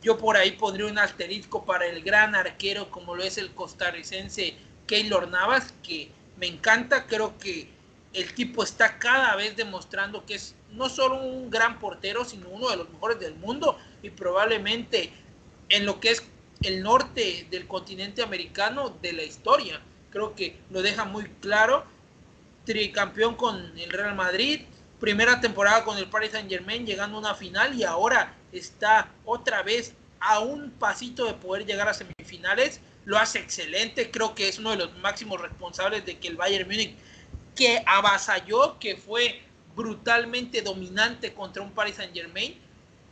Yo 0.01 0.17
por 0.17 0.37
ahí 0.37 0.51
pondría 0.51 0.87
un 0.87 0.99
asterisco 0.99 1.65
para 1.65 1.85
el 1.87 2.03
gran 2.03 2.35
arquero 2.35 2.91
como 2.91 3.15
lo 3.15 3.23
es 3.23 3.37
el 3.37 3.53
costarricense 3.53 4.55
Keylor 4.85 5.27
Navas, 5.27 5.73
que 5.83 6.11
me 6.37 6.47
encanta, 6.47 7.07
creo 7.07 7.37
que 7.37 7.69
el 8.13 8.33
tipo 8.33 8.63
está 8.63 8.97
cada 8.99 9.35
vez 9.35 9.55
demostrando 9.55 10.25
que 10.25 10.35
es 10.35 10.55
no 10.71 10.89
solo 10.89 11.21
un 11.21 11.49
gran 11.49 11.79
portero, 11.79 12.25
sino 12.25 12.49
uno 12.49 12.69
de 12.69 12.77
los 12.77 12.89
mejores 12.89 13.19
del 13.19 13.35
mundo 13.35 13.77
y 14.01 14.09
probablemente 14.09 15.11
en 15.69 15.85
lo 15.85 15.99
que 15.99 16.11
es 16.11 16.23
el 16.61 16.81
norte 16.83 17.47
del 17.51 17.67
continente 17.67 18.21
americano 18.21 18.95
de 19.01 19.13
la 19.13 19.23
historia. 19.23 19.81
Creo 20.09 20.35
que 20.35 20.57
lo 20.69 20.81
deja 20.81 21.05
muy 21.05 21.25
claro. 21.41 21.85
Tricampeón 22.65 23.35
con 23.35 23.77
el 23.77 23.89
Real 23.89 24.15
Madrid, 24.15 24.61
primera 24.99 25.39
temporada 25.39 25.83
con 25.83 25.97
el 25.97 26.09
Paris 26.09 26.31
Saint 26.31 26.49
Germain, 26.49 26.85
llegando 26.85 27.17
a 27.17 27.19
una 27.21 27.35
final 27.35 27.73
y 27.75 27.83
ahora 27.83 28.35
está 28.51 29.11
otra 29.25 29.63
vez 29.63 29.93
a 30.19 30.39
un 30.39 30.71
pasito 30.71 31.25
de 31.25 31.33
poder 31.33 31.65
llegar 31.65 31.87
a 31.87 31.93
semifinales. 31.93 32.81
Lo 33.05 33.17
hace 33.17 33.39
excelente, 33.39 34.11
creo 34.11 34.35
que 34.35 34.49
es 34.49 34.59
uno 34.59 34.71
de 34.71 34.77
los 34.77 34.97
máximos 34.97 35.41
responsables 35.41 36.05
de 36.05 36.17
que 36.17 36.27
el 36.27 36.35
Bayern 36.35 36.67
Múnich, 36.67 36.95
que 37.55 37.81
avasalló, 37.85 38.77
que 38.79 38.97
fue 38.97 39.41
brutalmente 39.75 40.61
dominante 40.61 41.33
contra 41.33 41.63
un 41.63 41.71
Paris 41.71 41.95
Saint 41.95 42.13
Germain, 42.13 42.59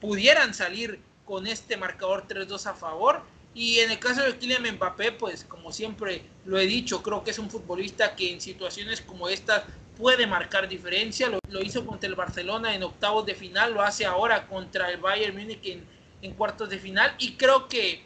pudieran 0.01 0.53
salir 0.53 0.99
con 1.23 1.47
este 1.47 1.77
marcador 1.77 2.27
3-2 2.27 2.65
a 2.65 2.73
favor. 2.73 3.23
Y 3.53 3.79
en 3.79 3.91
el 3.91 3.99
caso 3.99 4.21
de 4.23 4.37
Kylian 4.37 4.75
Mbappé, 4.75 5.13
pues 5.13 5.45
como 5.45 5.71
siempre 5.71 6.23
lo 6.43 6.59
he 6.59 6.65
dicho, 6.65 7.01
creo 7.01 7.23
que 7.23 7.31
es 7.31 7.39
un 7.39 7.49
futbolista 7.49 8.15
que 8.15 8.33
en 8.33 8.41
situaciones 8.41 8.99
como 8.99 9.29
estas 9.29 9.63
puede 9.95 10.27
marcar 10.27 10.67
diferencia. 10.67 11.29
Lo, 11.49 11.61
hizo 11.61 11.85
contra 11.85 12.07
el 12.07 12.15
Barcelona 12.15 12.75
en 12.75 12.83
octavos 12.83 13.25
de 13.25 13.35
final, 13.35 13.73
lo 13.73 13.81
hace 13.81 14.05
ahora 14.05 14.47
contra 14.47 14.89
el 14.89 14.97
Bayern 14.97 15.37
Múnich 15.37 15.65
en, 16.21 16.33
cuartos 16.33 16.69
de 16.69 16.79
final. 16.79 17.13
Y 17.19 17.33
creo 17.33 17.67
que 17.67 18.03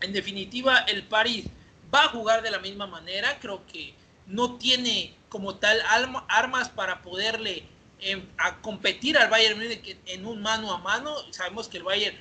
en 0.00 0.12
definitiva 0.12 0.78
el 0.80 1.04
París 1.04 1.46
va 1.94 2.04
a 2.04 2.08
jugar 2.08 2.42
de 2.42 2.50
la 2.50 2.58
misma 2.58 2.86
manera. 2.86 3.38
Creo 3.40 3.64
que 3.66 3.94
no 4.26 4.56
tiene 4.56 5.14
como 5.28 5.56
tal 5.56 5.80
armas 6.28 6.68
para 6.68 7.02
poderle 7.02 7.64
em, 8.00 8.22
a 8.38 8.60
competir 8.60 9.16
al 9.16 9.30
Bayern 9.30 9.58
Múnich 9.58 9.96
en 10.06 10.26
un 10.26 10.42
mano 10.42 10.72
a 10.72 10.78
mano. 10.78 11.14
Sabemos 11.30 11.68
que 11.68 11.78
el 11.78 11.84
Bayern 11.84 12.16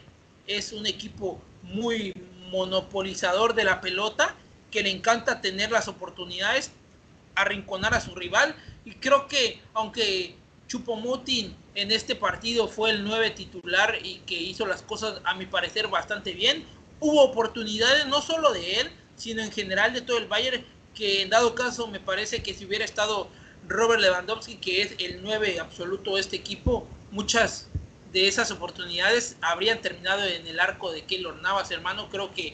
es 0.47 0.71
un 0.73 0.85
equipo 0.85 1.41
muy 1.63 2.13
monopolizador 2.51 3.55
de 3.55 3.63
la 3.63 3.81
pelota, 3.81 4.35
que 4.71 4.83
le 4.83 4.91
encanta 4.91 5.41
tener 5.41 5.71
las 5.71 5.87
oportunidades, 5.87 6.71
arrinconar 7.35 7.93
a 7.93 8.01
su 8.01 8.13
rival. 8.15 8.55
Y 8.85 8.91
creo 8.93 9.27
que 9.27 9.59
aunque 9.73 10.35
Chupomutin 10.67 11.55
en 11.75 11.91
este 11.91 12.15
partido 12.15 12.67
fue 12.67 12.91
el 12.91 13.03
9 13.03 13.31
titular 13.31 13.97
y 14.03 14.19
que 14.19 14.35
hizo 14.35 14.65
las 14.65 14.81
cosas 14.81 15.21
a 15.25 15.33
mi 15.35 15.45
parecer 15.45 15.87
bastante 15.87 16.31
bien, 16.33 16.65
hubo 16.99 17.23
oportunidades 17.23 18.05
no 18.07 18.21
solo 18.21 18.53
de 18.53 18.79
él, 18.79 18.91
sino 19.15 19.41
en 19.41 19.51
general 19.51 19.93
de 19.93 20.01
todo 20.01 20.17
el 20.17 20.27
Bayern, 20.27 20.65
que 20.93 21.21
en 21.21 21.29
dado 21.29 21.55
caso 21.55 21.87
me 21.87 21.99
parece 21.99 22.41
que 22.41 22.53
si 22.53 22.65
hubiera 22.65 22.85
estado 22.85 23.27
Robert 23.67 24.01
Lewandowski, 24.01 24.55
que 24.55 24.81
es 24.81 24.95
el 24.99 25.21
9 25.21 25.59
absoluto 25.59 26.15
de 26.15 26.21
este 26.21 26.35
equipo, 26.35 26.87
muchas 27.11 27.67
de 28.11 28.27
esas 28.27 28.51
oportunidades 28.51 29.35
habrían 29.41 29.81
terminado 29.81 30.23
en 30.23 30.47
el 30.47 30.59
arco 30.59 30.91
de 30.91 31.03
Keylor 31.03 31.35
Navas, 31.41 31.71
hermano. 31.71 32.07
Creo 32.09 32.33
que 32.33 32.53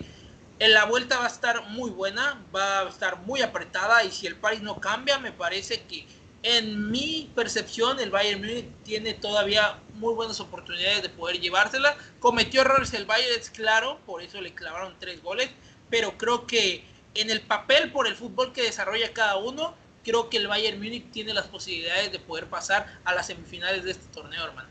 en 0.62 0.74
la 0.74 0.86
vuelta 0.86 1.18
va 1.18 1.24
a 1.24 1.28
estar 1.28 1.70
muy 1.70 1.90
buena, 1.90 2.40
va 2.56 2.82
a 2.82 2.90
estar 2.90 3.18
muy 3.22 3.42
apretada 3.42 4.04
y 4.04 4.12
si 4.12 4.28
el 4.28 4.36
Paris 4.36 4.62
no 4.62 4.80
cambia, 4.80 5.18
me 5.18 5.32
parece 5.32 5.82
que 5.86 6.06
en 6.44 6.92
mi 6.92 7.32
percepción 7.34 8.00
el 8.00 8.12
Bayern 8.12 8.42
Munich 8.42 8.68
tiene 8.84 9.16
todavía 9.16 9.80
muy 9.96 10.14
buenas 10.14 10.40
oportunidades 10.40 11.02
de 11.02 11.10
poder 11.10 11.40
llevársela. 11.40 11.98
Cometió 12.20 12.62
errores 12.62 12.94
el 12.94 13.08
Bayern, 13.08 13.40
es 13.40 13.50
claro, 13.50 13.98
por 14.06 14.22
eso 14.22 14.40
le 14.40 14.54
clavaron 14.54 14.96
tres 15.00 15.24
goles, 15.24 15.50
pero 15.90 16.16
creo 16.20 16.46
que 16.46 16.86
en 17.16 17.32
el 17.32 17.42
papel 17.42 17.92
por 17.92 18.06
el 18.06 18.16
fútbol 18.16 18.54
que 18.54 18.62
desarrolla 18.62 19.12
cada 19.14 19.38
uno, 19.38 19.74
creo 20.04 20.30
que 20.30 20.38
el 20.38 20.46
Bayern 20.46 20.78
Munich 20.78 21.10
tiene 21.10 21.34
las 21.34 21.48
posibilidades 21.48 22.12
de 22.12 22.20
poder 22.20 22.46
pasar 22.46 22.86
a 23.04 23.16
las 23.16 23.26
semifinales 23.26 23.84
de 23.84 23.92
este 23.92 24.06
torneo, 24.14 24.46
hermano. 24.46 24.70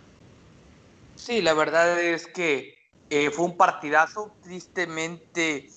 Sí, 1.16 1.42
la 1.42 1.52
verdad 1.52 2.00
es 2.00 2.28
que 2.28 2.78
eh, 3.10 3.30
fue 3.30 3.46
un 3.46 3.56
partidazo. 3.56 4.36
Tristemente 4.40 5.68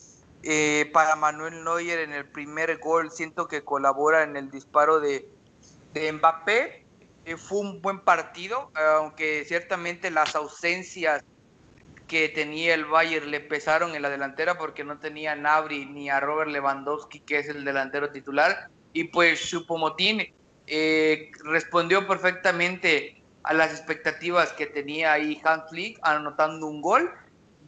eh, 0.44 0.90
para 0.92 1.16
Manuel 1.16 1.64
Neuer 1.64 2.00
en 2.00 2.12
el 2.12 2.26
primer 2.26 2.78
gol, 2.80 3.12
siento 3.12 3.48
que 3.48 3.64
colabora 3.64 4.24
en 4.24 4.36
el 4.36 4.52
disparo 4.52 5.00
de, 5.00 5.28
de 5.94 6.12
Mbappé. 6.12 6.86
Eh, 7.26 7.38
fue 7.38 7.60
un 7.60 7.82
buen 7.82 8.02
partido, 8.02 8.70
aunque 8.76 9.46
ciertamente 9.46 10.12
las 10.12 10.36
ausencias 10.36 11.24
que 12.08 12.28
tenía 12.28 12.74
el 12.74 12.84
Bayern 12.86 13.32
le 13.32 13.40
pesaron 13.40 13.96
en 13.96 14.02
la 14.02 14.10
delantera 14.10 14.58
porque 14.58 14.84
no 14.84 15.00
tenía 15.00 15.32
a 15.32 15.36
Nabri 15.36 15.86
ni 15.86 16.10
a 16.10 16.20
Robert 16.20 16.52
Lewandowski, 16.52 17.22
que 17.22 17.40
es 17.40 17.48
el 17.48 17.64
delantero 17.64 18.12
titular. 18.12 18.68
Y 18.92 19.06
pues 19.06 19.42
Chupomotín 19.50 20.34
respondió 21.46 22.06
perfectamente 22.06 23.24
a 23.44 23.54
las 23.54 23.72
expectativas 23.72 24.52
que 24.54 24.68
tenía 24.68 25.14
ahí 25.14 25.42
Hans 25.46 25.70
Flick 25.70 25.98
anotando 26.02 26.68
un 26.68 26.82
gol. 26.82 27.10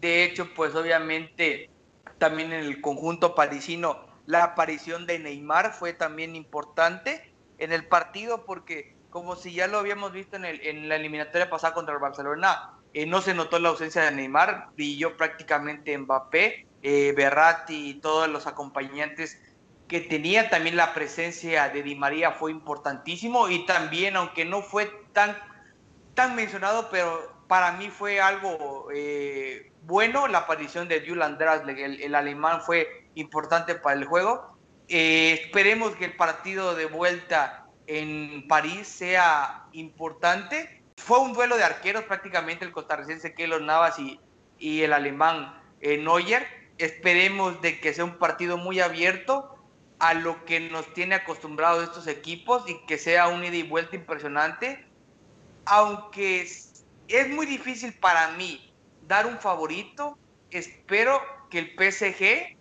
De 0.02 0.26
hecho, 0.26 0.54
pues 0.54 0.76
obviamente 0.76 1.70
también 2.18 2.54
en 2.54 2.66
el 2.66 2.82
conjunto 2.82 3.36
parisino. 3.36 4.06
La 4.26 4.44
aparición 4.44 5.06
de 5.06 5.20
Neymar 5.20 5.74
fue 5.74 5.94
también 5.94 6.36
importante 6.36 7.32
en 7.58 7.72
el 7.72 7.88
partido 7.88 8.46
porque 8.46 8.96
como 9.10 9.36
si 9.36 9.54
ya 9.54 9.68
lo 9.68 9.78
habíamos 9.78 10.12
visto 10.12 10.36
en, 10.36 10.46
el, 10.46 10.60
en 10.66 10.90
la 10.90 10.98
eliminatoria 10.98 11.50
pasada 11.50 11.74
contra 11.74 11.94
el 11.94 12.02
Barcelona, 12.02 12.74
eh, 12.94 13.06
no 13.06 13.22
se 13.22 13.34
notó 13.34 13.60
la 13.60 13.70
ausencia 13.70 14.04
de 14.04 14.12
Neymar, 14.12 14.70
brilló 14.76 15.16
prácticamente 15.16 15.98
Mbappé, 15.98 16.68
eh, 16.82 17.14
Berratti 17.16 17.92
y 17.92 17.94
todos 17.96 18.28
los 18.28 18.46
acompañantes 18.48 19.42
que 19.88 20.02
tenía. 20.02 20.50
También 20.50 20.76
la 20.76 20.94
presencia 20.94 21.70
de 21.70 21.84
Di 21.84 21.96
María 21.96 22.32
fue 22.32 22.52
importantísimo 22.52 23.48
y 23.50 23.66
también 23.66 24.16
aunque 24.16 24.44
no 24.44 24.62
fue 24.62 24.92
tan 25.14 25.38
tan 26.14 26.36
mencionado, 26.36 26.90
pero 26.90 27.36
para 27.48 27.74
mí 27.74 27.90
fue 27.90 28.20
algo 28.20 28.88
eh, 28.94 29.72
bueno 29.86 30.28
la 30.28 30.40
aparición 30.40 30.88
de 30.88 31.06
Julian 31.06 31.38
Drasle, 31.38 32.06
el, 32.06 32.16
alemán 32.16 32.62
fue 32.62 33.08
importante 33.16 33.76
para 33.76 33.98
el 33.98 34.06
juego. 34.06 34.58
Eh, 34.88 35.40
esperemos 35.42 35.96
que 35.96 36.06
el 36.06 36.16
partido 36.16 36.76
de 36.76 36.86
vuelta 36.86 37.68
en 37.88 38.48
París 38.48 38.88
sea 38.88 39.66
importante. 39.72 40.82
Fue 40.98 41.20
un 41.20 41.34
duelo 41.34 41.58
de 41.58 41.64
arqueros 41.64 42.04
prácticamente 42.04 42.66
el 42.66 42.72
costarricense 42.72 43.34
Keylor 43.34 43.62
Navas 43.62 44.00
y, 44.00 44.20
y 44.58 44.82
el 44.82 44.94
alemán 44.94 45.62
eh, 45.82 45.98
Neuer. 45.98 46.48
Esperemos 46.78 47.62
de 47.62 47.80
que 47.80 47.94
sea 47.94 48.04
un 48.04 48.18
partido 48.18 48.58
muy 48.58 48.80
abierto 48.80 49.56
a 50.00 50.14
lo 50.14 50.44
que 50.46 50.60
nos 50.60 50.94
tiene 50.94 51.16
acostumbrados 51.16 51.84
estos 51.84 52.08
equipos 52.08 52.70
y 52.70 52.86
que 52.86 52.98
sea 52.98 53.30
un 53.30 53.46
ida 53.46 53.56
y 53.56 53.64
vuelta 53.64 53.96
impresionante 53.96 54.86
aunque 55.66 56.42
es, 56.42 57.30
muy 57.30 57.46
difícil 57.46 57.94
para 57.94 58.32
mí 58.32 58.74
dar 59.08 59.26
un 59.26 59.40
favorito, 59.40 60.18
espero 60.52 61.22
que 61.50 61.60
el 61.60 61.76
PSG 61.76 62.56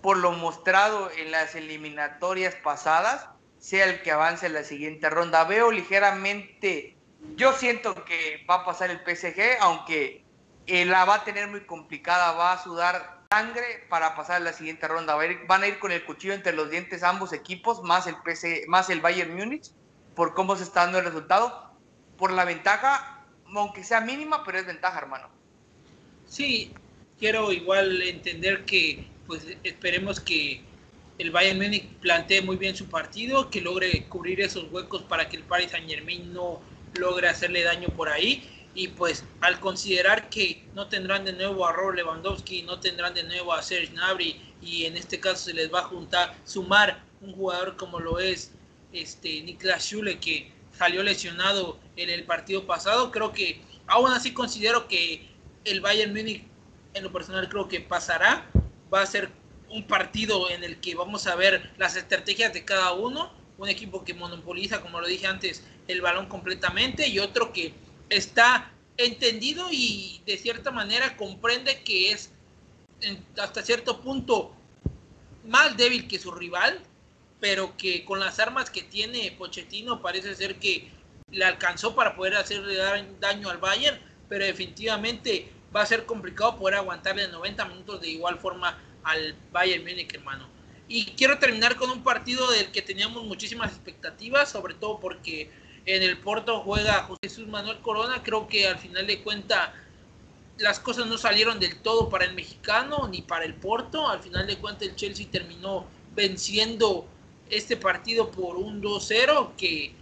por 0.00 0.16
lo 0.16 0.32
mostrado 0.32 1.10
en 1.10 1.30
las 1.30 1.54
eliminatorias 1.54 2.54
pasadas, 2.56 3.28
sea 3.58 3.86
el 3.86 4.02
que 4.02 4.12
avance 4.12 4.46
en 4.46 4.54
la 4.54 4.64
siguiente 4.64 5.10
ronda. 5.10 5.44
Veo 5.44 5.72
ligeramente, 5.72 6.96
yo 7.36 7.52
siento 7.52 8.04
que 8.04 8.44
va 8.48 8.56
a 8.56 8.64
pasar 8.64 8.90
el 8.90 9.00
PSG, 9.00 9.58
aunque 9.60 10.24
eh, 10.66 10.84
la 10.84 11.04
va 11.04 11.16
a 11.16 11.24
tener 11.24 11.48
muy 11.48 11.62
complicada, 11.66 12.32
va 12.32 12.52
a 12.52 12.62
sudar 12.62 13.18
sangre 13.30 13.86
para 13.88 14.14
pasar 14.14 14.36
a 14.36 14.40
la 14.40 14.52
siguiente 14.52 14.86
ronda. 14.86 15.16
van 15.46 15.62
a 15.62 15.66
ir 15.66 15.78
con 15.78 15.92
el 15.92 16.04
cuchillo 16.04 16.32
entre 16.32 16.52
los 16.52 16.70
dientes 16.70 17.02
ambos 17.02 17.32
equipos, 17.32 17.82
más 17.82 18.06
el, 18.06 18.16
más 18.68 18.90
el 18.90 19.00
Bayern 19.00 19.34
Múnich, 19.34 19.72
por 20.14 20.34
cómo 20.34 20.56
se 20.56 20.62
está 20.62 20.82
dando 20.82 20.98
el 20.98 21.04
resultado, 21.04 21.74
por 22.16 22.32
la 22.32 22.44
ventaja, 22.44 23.24
aunque 23.54 23.82
sea 23.82 24.00
mínima, 24.00 24.44
pero 24.44 24.58
es 24.58 24.66
ventaja, 24.66 24.98
hermano. 24.98 25.37
Sí, 26.28 26.72
quiero 27.18 27.52
igual 27.52 28.02
entender 28.02 28.64
que 28.64 29.06
pues 29.26 29.46
esperemos 29.64 30.20
que 30.20 30.60
el 31.18 31.30
Bayern 31.30 31.58
Múnich 31.58 31.86
plantee 32.00 32.42
muy 32.42 32.56
bien 32.56 32.76
su 32.76 32.86
partido, 32.86 33.50
que 33.50 33.60
logre 33.60 34.04
cubrir 34.08 34.40
esos 34.40 34.70
huecos 34.70 35.02
para 35.02 35.28
que 35.28 35.36
el 35.36 35.42
Paris 35.42 35.72
Saint 35.72 35.88
Germain 35.88 36.32
no 36.32 36.60
logre 36.98 37.28
hacerle 37.28 37.64
daño 37.64 37.88
por 37.88 38.08
ahí. 38.08 38.42
Y 38.74 38.88
pues 38.88 39.24
al 39.40 39.58
considerar 39.58 40.28
que 40.28 40.62
no 40.74 40.86
tendrán 40.88 41.24
de 41.24 41.32
nuevo 41.32 41.66
a 41.66 41.72
Robert 41.72 41.96
Lewandowski, 41.96 42.62
no 42.62 42.78
tendrán 42.78 43.14
de 43.14 43.24
nuevo 43.24 43.52
a 43.52 43.62
Serge 43.62 43.92
Gnabry 43.92 44.40
y 44.62 44.84
en 44.84 44.96
este 44.96 45.18
caso 45.18 45.46
se 45.46 45.54
les 45.54 45.72
va 45.72 45.80
a 45.80 45.84
juntar, 45.84 46.36
sumar 46.44 47.02
un 47.20 47.32
jugador 47.32 47.76
como 47.76 47.98
lo 47.98 48.20
es 48.20 48.52
este 48.92 49.42
Niklas 49.42 49.84
Schule 49.84 50.18
que 50.18 50.52
salió 50.76 51.02
lesionado 51.02 51.78
en 51.96 52.10
el 52.10 52.24
partido 52.24 52.66
pasado, 52.66 53.10
creo 53.10 53.32
que 53.32 53.60
aún 53.88 54.12
así 54.12 54.32
considero 54.32 54.86
que 54.86 55.26
el 55.70 55.80
Bayern 55.80 56.12
Múnich 56.12 56.44
en 56.94 57.04
lo 57.04 57.12
personal 57.12 57.48
creo 57.48 57.68
que 57.68 57.80
pasará. 57.80 58.48
Va 58.92 59.02
a 59.02 59.06
ser 59.06 59.30
un 59.70 59.86
partido 59.86 60.50
en 60.50 60.64
el 60.64 60.80
que 60.80 60.94
vamos 60.94 61.26
a 61.26 61.34
ver 61.34 61.72
las 61.76 61.96
estrategias 61.96 62.52
de 62.52 62.64
cada 62.64 62.92
uno, 62.92 63.32
un 63.58 63.68
equipo 63.68 64.04
que 64.04 64.14
monopoliza, 64.14 64.80
como 64.80 65.00
lo 65.00 65.06
dije 65.06 65.26
antes, 65.26 65.62
el 65.88 66.00
balón 66.00 66.26
completamente 66.26 67.08
y 67.08 67.18
otro 67.18 67.52
que 67.52 67.74
está 68.08 68.72
entendido 68.96 69.68
y 69.70 70.20
de 70.26 70.38
cierta 70.38 70.70
manera 70.70 71.16
comprende 71.16 71.82
que 71.82 72.12
es 72.12 72.30
hasta 73.38 73.62
cierto 73.62 74.00
punto 74.00 74.52
más 75.46 75.76
débil 75.76 76.08
que 76.08 76.18
su 76.18 76.30
rival, 76.30 76.80
pero 77.40 77.76
que 77.76 78.04
con 78.04 78.20
las 78.20 78.38
armas 78.38 78.70
que 78.70 78.82
tiene 78.82 79.32
Pochettino 79.32 80.02
parece 80.02 80.34
ser 80.34 80.58
que 80.58 80.90
le 81.30 81.44
alcanzó 81.44 81.94
para 81.94 82.16
poder 82.16 82.34
hacerle 82.34 82.76
daño 83.20 83.50
al 83.50 83.58
Bayern, 83.58 83.98
pero 84.28 84.44
definitivamente 84.44 85.52
va 85.74 85.82
a 85.82 85.86
ser 85.86 86.06
complicado 86.06 86.56
poder 86.56 86.76
aguantarle 86.76 87.28
90 87.28 87.64
minutos 87.66 88.00
de 88.00 88.08
igual 88.10 88.38
forma 88.38 88.78
al 89.02 89.34
Bayern 89.52 89.84
Múnich, 89.84 90.14
hermano. 90.14 90.48
Y 90.88 91.04
quiero 91.12 91.38
terminar 91.38 91.76
con 91.76 91.90
un 91.90 92.02
partido 92.02 92.50
del 92.50 92.70
que 92.70 92.80
teníamos 92.82 93.24
muchísimas 93.24 93.72
expectativas, 93.72 94.50
sobre 94.50 94.74
todo 94.74 94.98
porque 95.00 95.50
en 95.84 96.02
el 96.02 96.18
Porto 96.18 96.60
juega 96.60 97.02
José 97.04 97.18
Jesús 97.22 97.46
Manuel 97.46 97.78
Corona. 97.80 98.22
Creo 98.22 98.48
que 98.48 98.66
al 98.66 98.78
final 98.78 99.06
de 99.06 99.22
cuentas 99.22 99.70
las 100.58 100.80
cosas 100.80 101.06
no 101.06 101.18
salieron 101.18 101.60
del 101.60 101.76
todo 101.80 102.08
para 102.08 102.24
el 102.24 102.34
mexicano 102.34 103.06
ni 103.08 103.22
para 103.22 103.44
el 103.44 103.54
Porto. 103.54 104.08
Al 104.08 104.20
final 104.20 104.46
de 104.46 104.56
cuentas 104.56 104.88
el 104.88 104.96
Chelsea 104.96 105.26
terminó 105.30 105.86
venciendo 106.14 107.06
este 107.50 107.76
partido 107.76 108.30
por 108.30 108.56
un 108.56 108.82
2-0 108.82 109.56
que 109.56 109.94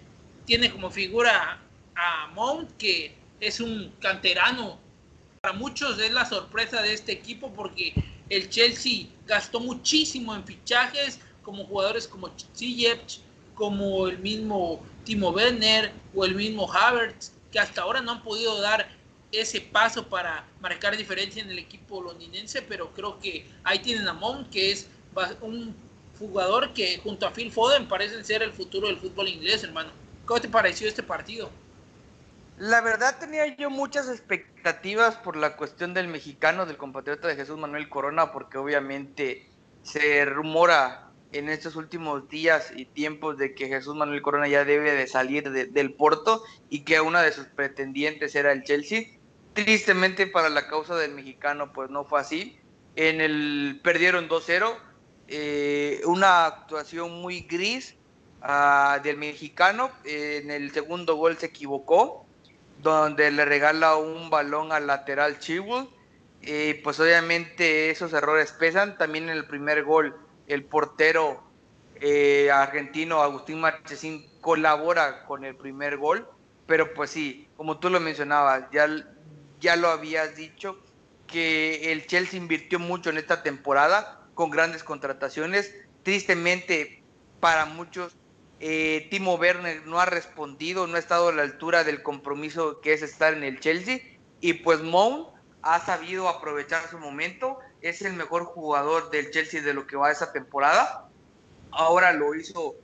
tiene 0.45 0.71
como 0.71 0.91
figura 0.91 1.61
a 1.97 2.29
Mount, 2.29 2.77
que 2.77 3.15
es 3.41 3.61
un 3.61 3.93
canterano 4.01 4.79
para 5.47 5.59
muchos 5.59 6.01
es 6.01 6.11
la 6.11 6.29
sorpresa 6.29 6.83
de 6.83 6.93
este 6.93 7.13
equipo 7.13 7.53
porque 7.53 7.95
el 8.31 8.51
Chelsea 8.51 9.07
gastó 9.29 9.61
muchísimo 9.61 10.35
en 10.35 10.45
fichajes, 10.45 11.21
como 11.45 11.65
jugadores 11.67 12.09
como 12.09 12.33
Ziyech, 12.57 13.21
como 13.55 14.09
el 14.09 14.19
mismo 14.19 14.85
Timo 15.05 15.31
Werner 15.31 15.93
o 16.17 16.25
el 16.25 16.35
mismo 16.35 16.69
Havertz, 16.69 17.31
que 17.53 17.61
hasta 17.61 17.83
ahora 17.83 18.01
no 18.01 18.11
han 18.11 18.25
podido 18.25 18.61
dar 18.61 18.89
ese 19.31 19.61
paso 19.61 20.09
para 20.09 20.49
marcar 20.61 20.97
diferencia 20.97 21.41
en 21.41 21.51
el 21.53 21.61
equipo 21.61 22.03
londinense, 22.03 22.63
pero 22.63 22.93
creo 22.93 23.21
que 23.21 23.47
ahí 23.63 23.79
tienen 23.79 24.09
a 24.09 24.15
Mount, 24.15 24.51
que 24.51 24.73
es 24.73 24.89
un 25.43 25.77
jugador 26.19 26.75
que 26.75 26.99
junto 26.99 27.25
a 27.25 27.33
Phil 27.33 27.53
Foden 27.53 27.87
parecen 27.87 28.25
ser 28.25 28.43
el 28.43 28.53
futuro 28.53 28.89
del 28.89 28.97
fútbol 28.97 29.29
inglés, 29.29 29.63
hermano. 29.63 29.91
¿Cómo 30.25 30.41
te 30.41 30.49
pareció 30.49 30.89
este 30.89 31.05
partido? 31.05 31.53
La 32.59 32.81
verdad 32.81 33.19
tenía 33.19 33.55
yo 33.55 33.69
muchas 33.69 34.09
expectativas 34.09 35.17
por 35.17 35.37
la 35.37 35.57
cuestión 35.59 35.93
del 35.93 36.09
mexicano, 36.09 36.65
del 36.65 36.79
compatriota 36.79 37.29
de 37.29 37.37
Jesús 37.37 37.59
Manuel 37.59 37.91
Corona, 37.91 38.33
porque 38.33 38.57
obviamente 38.57 39.47
se 39.83 40.25
rumora 40.25 41.11
en 41.33 41.51
estos 41.51 41.77
últimos 41.77 42.31
días 42.31 42.73
y 42.75 42.87
tiempos 42.87 43.37
de 43.37 43.55
que 43.55 43.69
Jesús 43.69 43.95
Manuel 43.95 44.23
Corona 44.23 44.49
ya 44.49 44.65
debe 44.65 44.93
de 44.93 45.07
salir 45.07 45.51
del 45.51 45.93
Porto 45.93 46.43
y 46.71 46.81
que 46.81 46.99
una 47.03 47.21
de 47.21 47.33
sus 47.33 47.47
pretendientes 47.47 48.35
era 48.35 48.53
el 48.53 48.63
Chelsea. 48.63 49.19
Tristemente 49.53 50.27
para 50.27 50.49
la 50.49 50.67
causa 50.67 50.97
del 50.97 51.13
mexicano 51.13 51.75
pues 51.75 51.91
no 51.91 52.07
fue 52.07 52.21
así. 52.21 52.59
En 52.95 53.21
el 53.21 53.81
perdieron 53.85 54.31
2-0, 54.31 54.75
eh, 55.29 56.01
una 56.07 56.47
actuación 56.47 57.21
muy 57.21 57.41
gris 57.41 57.97
uh, 58.43 59.03
del 59.03 59.19
mexicano. 59.19 59.91
en 60.05 60.51
el 60.51 60.71
segundo 60.73 61.17
gol 61.17 61.37
se 61.37 61.47
equivocó 61.47 62.26
donde 62.83 63.31
le 63.31 63.45
regala 63.45 63.97
un 63.97 64.31
balón 64.31 64.73
al 64.73 64.87
lateral 64.87 65.39
Chilwell. 65.39 65.89
Y 66.43 66.75
pues 66.75 67.01
obviamente 67.01 67.91
esos 67.91 68.13
errores 68.13 68.53
pesan. 68.53 68.97
También 68.99 69.25
en 69.29 69.37
el 69.37 69.47
primer 69.47 69.85
gol, 69.85 70.17
el 70.47 70.65
portero 70.65 71.43
eh, 71.97 72.51
argentino 72.53 73.23
Agustín 73.23 73.61
Marchesín 73.61 74.27
colabora 74.41 75.25
con 75.25 75.45
el 75.45 75.57
primer 75.57 75.97
gol. 75.97 76.29
Pero 76.67 76.95
pues 76.95 77.11
sí, 77.11 77.49
como 77.57 77.79
tú 77.79 77.91
lo 77.91 78.01
mencionabas, 78.01 78.65
ya, 78.73 78.89
ya 79.61 79.77
lo 79.77 79.89
habías 79.89 80.37
dicho, 80.37 80.79
que 81.27 81.93
el 81.93 82.07
Chelsea 82.07 82.39
invirtió 82.39 82.79
mucho 82.79 83.11
en 83.11 83.19
esta 83.19 83.43
temporada 83.43 84.27
con 84.35 84.51
grandes 84.51 84.83
contrataciones. 84.85 85.75
Tristemente, 86.03 87.03
para 87.41 87.65
muchos 87.65 88.17
eh, 88.61 89.09
Timo 89.11 89.35
Werner 89.35 89.87
no 89.87 90.01
ha 90.01 90.07
respondido, 90.07 90.87
no 90.87 90.97
ha 90.97 90.99
estado 90.99 91.29
a 91.29 91.33
la 91.33 91.43
altura 91.43 91.85
del 91.85 92.03
compromiso 92.03 92.81
que 92.81 92.93
es 92.93 93.03
estar 93.03 93.35
en 93.35 93.45
el 93.45 93.61
Chelsea. 93.61 94.01
Y 94.41 94.55
pues 94.55 94.81
Mount 94.81 95.29
ha 95.63 95.85
sabido 95.85 96.29
aprovechar 96.29 96.89
su 96.89 96.99
momento. 96.99 97.59
Es 97.83 98.03
el 98.03 98.15
mejor 98.15 98.45
jugador 98.45 99.11
del 99.11 99.31
Chelsea 99.31 99.63
de 99.63 99.75
lo 99.75 99.87
que 99.87 99.97
va 99.97 100.11
esa 100.11 100.33
temporada. 100.33 101.09
Ahora 101.71 102.13
lo 102.13 102.35
hizo 102.35 102.75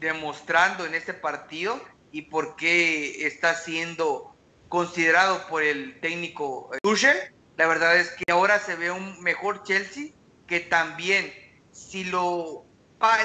demostrando 0.00 0.84
en 0.84 0.94
este 0.94 1.14
partido 1.14 1.80
y 2.12 2.22
por 2.22 2.56
qué 2.56 3.26
está 3.26 3.54
siendo 3.54 4.34
considerado 4.68 5.46
por 5.48 5.62
el 5.62 6.00
técnico 6.00 6.70
Tuchel. 6.82 7.16
La 7.56 7.66
verdad 7.66 7.96
es 7.96 8.10
que 8.10 8.30
ahora 8.30 8.58
se 8.58 8.74
ve 8.74 8.90
un 8.90 9.22
mejor 9.22 9.62
Chelsea 9.62 10.08
que 10.46 10.60
también 10.60 11.32
si 11.72 12.04
lo 12.04 12.63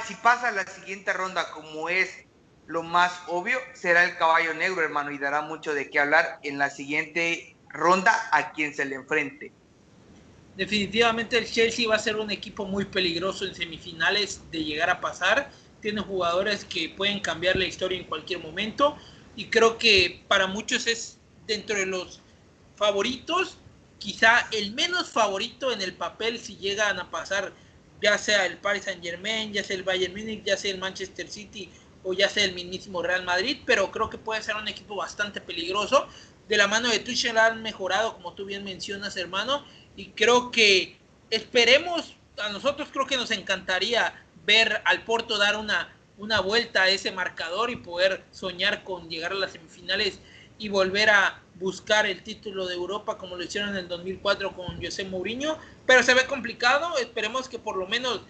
si 0.06 0.16
pasa 0.16 0.52
la 0.52 0.66
siguiente 0.66 1.14
ronda 1.14 1.52
como 1.52 1.90
es 1.90 2.10
lo 2.68 2.84
más 2.84 3.12
obvio, 3.28 3.58
será 3.74 4.04
el 4.04 4.18
caballo 4.18 4.54
negro, 4.54 4.84
hermano, 4.84 5.12
y 5.12 5.18
dará 5.18 5.42
mucho 5.42 5.74
de 5.74 5.90
qué 5.90 6.00
hablar 6.00 6.40
en 6.44 6.58
la 6.58 6.70
siguiente 6.70 7.56
ronda 7.70 8.30
a 8.32 8.52
quien 8.52 8.76
se 8.76 8.86
le 8.86 8.96
enfrente. 8.96 9.52
Definitivamente 10.56 11.38
el 11.38 11.50
Chelsea 11.50 11.88
va 11.88 11.96
a 11.96 12.00
ser 12.00 12.18
un 12.18 12.32
equipo 12.32 12.66
muy 12.66 12.86
peligroso 12.86 13.46
en 13.46 13.56
semifinales 13.56 14.42
de 14.52 14.64
llegar 14.64 14.90
a 14.90 15.00
pasar. 15.00 15.50
Tiene 15.82 16.02
jugadores 16.02 16.66
que 16.66 16.90
pueden 16.90 17.22
cambiar 17.22 17.56
la 17.56 17.66
historia 17.66 17.98
en 17.98 18.06
cualquier 18.06 18.40
momento 18.40 18.98
y 19.36 19.46
creo 19.46 19.78
que 19.78 20.22
para 20.28 20.48
muchos 20.48 20.86
es 20.86 21.18
dentro 21.48 21.78
de 21.78 21.86
los 21.86 22.22
favoritos, 22.76 23.58
quizá 23.98 24.48
el 24.52 24.74
menos 24.74 25.10
favorito 25.10 25.72
en 25.72 25.82
el 25.82 25.94
papel 25.94 26.40
si 26.40 26.58
llegan 26.58 27.00
a 27.00 27.10
pasar 27.10 27.54
ya 28.02 28.18
sea 28.18 28.46
el 28.46 28.58
Paris 28.58 28.84
Saint 28.86 29.04
Germain, 29.04 29.54
ya 29.54 29.64
sea 29.64 29.76
el 29.76 29.84
Bayern 29.84 30.14
Munich, 30.14 30.44
ya 30.44 30.58
sea 30.58 30.72
el 30.72 30.78
Manchester 30.78 31.28
City 31.28 31.70
o 32.04 32.14
ya 32.14 32.30
sea 32.30 32.46
el 32.46 32.54
mismísimo 32.54 33.02
Real 33.02 33.24
Madrid, 33.26 33.60
pero 33.66 33.92
creo 33.92 34.10
que 34.10 34.18
puede 34.18 34.42
ser 34.42 34.56
un 34.56 34.68
equipo 34.68 34.96
bastante 34.96 35.42
peligroso. 35.42 36.08
De 36.48 36.58
la 36.58 36.68
mano 36.68 36.90
de 36.90 37.00
Tuchel 37.00 37.38
han 37.38 37.62
mejorado, 37.62 38.14
como 38.16 38.34
tú 38.34 38.46
bien 38.46 38.64
mencionas, 38.64 39.18
hermano, 39.18 39.66
y 39.96 40.08
creo 40.12 40.50
que 40.50 40.98
esperemos, 41.30 42.16
a 42.38 42.50
nosotros 42.50 42.90
creo 42.92 43.06
que 43.06 43.18
nos 43.18 43.32
encantaría 43.32 44.14
ver 44.46 44.82
al 44.86 45.04
Porto 45.04 45.38
dar 45.38 45.58
una, 45.58 45.94
una 46.18 46.40
vuelta 46.40 46.84
a 46.84 46.90
ese 46.90 47.12
marcador 47.12 47.70
y 47.70 47.76
poder 47.76 48.24
soñar 48.32 48.84
con 48.84 49.10
llegar 49.10 49.34
a 49.34 49.36
las 49.36 49.52
semifinales 49.52 50.20
y 50.60 50.70
volver 50.70 51.10
a 51.10 51.42
buscar 51.56 52.06
el 52.06 52.22
título 52.22 52.68
de 52.68 52.76
Europa 52.76 53.18
como 53.18 53.36
lo 53.36 53.44
hicieron 53.44 53.72
en 53.72 53.78
el 53.78 53.88
2004 53.88 54.56
con 54.56 54.82
José 54.82 55.06
Mourinho, 55.06 55.58
pero 55.86 56.04
se 56.04 56.14
ve 56.14 56.26
complicado, 56.28 56.98
esperemos 57.00 57.50
que 57.50 57.58
por 57.58 57.76
lo 57.76 57.88
menos 57.88 58.22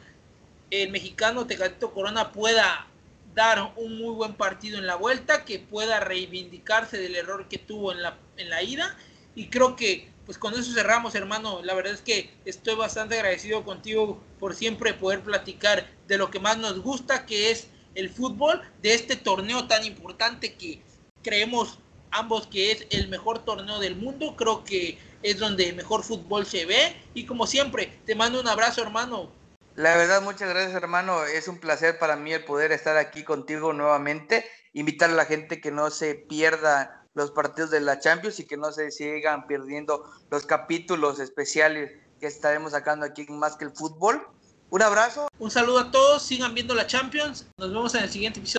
el 0.72 0.92
mexicano 0.92 1.46
Tecatito 1.46 1.92
Corona 1.92 2.32
pueda 2.32 2.88
dar 3.36 3.74
un 3.76 3.98
muy 3.98 4.14
buen 4.16 4.34
partido 4.34 4.78
en 4.78 4.88
la 4.88 4.96
vuelta, 4.96 5.44
que 5.46 5.60
pueda 5.60 6.00
reivindicarse 6.00 6.98
del 6.98 7.16
error 7.16 7.48
que 7.48 7.58
tuvo 7.58 7.92
en 7.92 8.02
la, 8.02 8.18
en 8.38 8.50
la 8.50 8.64
ida 8.64 8.96
y 9.36 9.48
creo 9.48 9.76
que 9.76 10.10
pues 10.26 10.38
con 10.38 10.54
eso 10.54 10.72
cerramos, 10.74 11.16
hermano. 11.16 11.62
La 11.64 11.74
verdad 11.74 11.92
es 11.92 12.02
que 12.02 12.30
estoy 12.46 12.76
bastante 12.76 13.16
agradecido 13.16 13.64
contigo 13.64 14.22
por 14.40 14.54
siempre 14.54 14.94
poder 14.94 15.22
platicar 15.22 15.88
de 16.08 16.20
lo 16.20 16.30
que 16.30 16.40
más 16.40 16.60
nos 16.60 16.82
gusta, 16.82 17.26
que 17.26 17.50
es 17.50 17.68
el 17.96 18.12
fútbol, 18.12 18.62
de 18.84 18.94
este 18.94 19.16
torneo 19.16 19.66
tan 19.66 19.84
importante 19.86 20.54
que 20.54 20.84
creemos 21.24 21.80
ambos 22.12 22.48
que 22.48 22.72
es 22.72 22.88
el 22.90 23.08
mejor 23.10 23.40
torneo 23.40 23.80
del 23.80 23.96
mundo. 23.96 24.36
Creo 24.36 24.64
que 24.64 24.98
es 25.24 25.38
donde 25.38 25.74
mejor 25.74 26.04
fútbol 26.04 26.46
se 26.46 26.66
ve. 26.66 26.96
Y 27.14 27.26
como 27.26 27.48
siempre, 27.48 28.00
te 28.06 28.16
mando 28.16 28.40
un 28.40 28.48
abrazo, 28.48 28.82
hermano. 28.82 29.32
La 29.76 29.96
verdad, 29.96 30.22
muchas 30.22 30.50
gracias, 30.50 30.74
hermano. 30.76 31.24
Es 31.24 31.48
un 31.48 31.60
placer 31.60 32.00
para 32.00 32.16
mí 32.16 32.34
el 32.34 32.44
poder 32.44 32.72
estar 32.72 32.98
aquí 32.98 33.24
contigo 33.24 33.74
nuevamente. 33.74 34.46
Invitar 34.74 35.10
a 35.10 35.14
la 35.14 35.26
gente 35.26 35.62
que 35.62 35.72
no 35.72 35.90
se 35.90 36.16
pierda 36.16 37.06
los 37.14 37.32
partidos 37.32 37.72
de 37.72 37.82
la 37.82 38.00
Champions 38.00 38.40
y 38.40 38.46
que 38.46 38.58
no 38.58 38.72
se 38.72 38.92
sigan 38.92 39.48
perdiendo 39.48 40.04
los 40.30 40.46
capítulos 40.46 41.20
especiales 41.20 41.92
que 42.20 42.28
estaremos 42.28 42.74
sacando 42.74 43.06
aquí 43.06 43.26
en 43.28 43.40
Más 43.40 43.56
que 43.56 43.66
el 43.66 43.72
Fútbol. 43.72 44.28
Un 44.70 44.82
abrazo. 44.82 45.28
Un 45.40 45.50
saludo 45.50 45.80
a 45.80 45.92
todos, 45.92 46.22
sigan 46.22 46.54
viendo 46.54 46.76
la 46.76 46.86
Champions. 46.86 47.48
Nos 47.58 47.70
vemos 47.70 47.96
en 47.96 48.04
el 48.04 48.10
siguiente 48.10 48.40
episodio. 48.40 48.59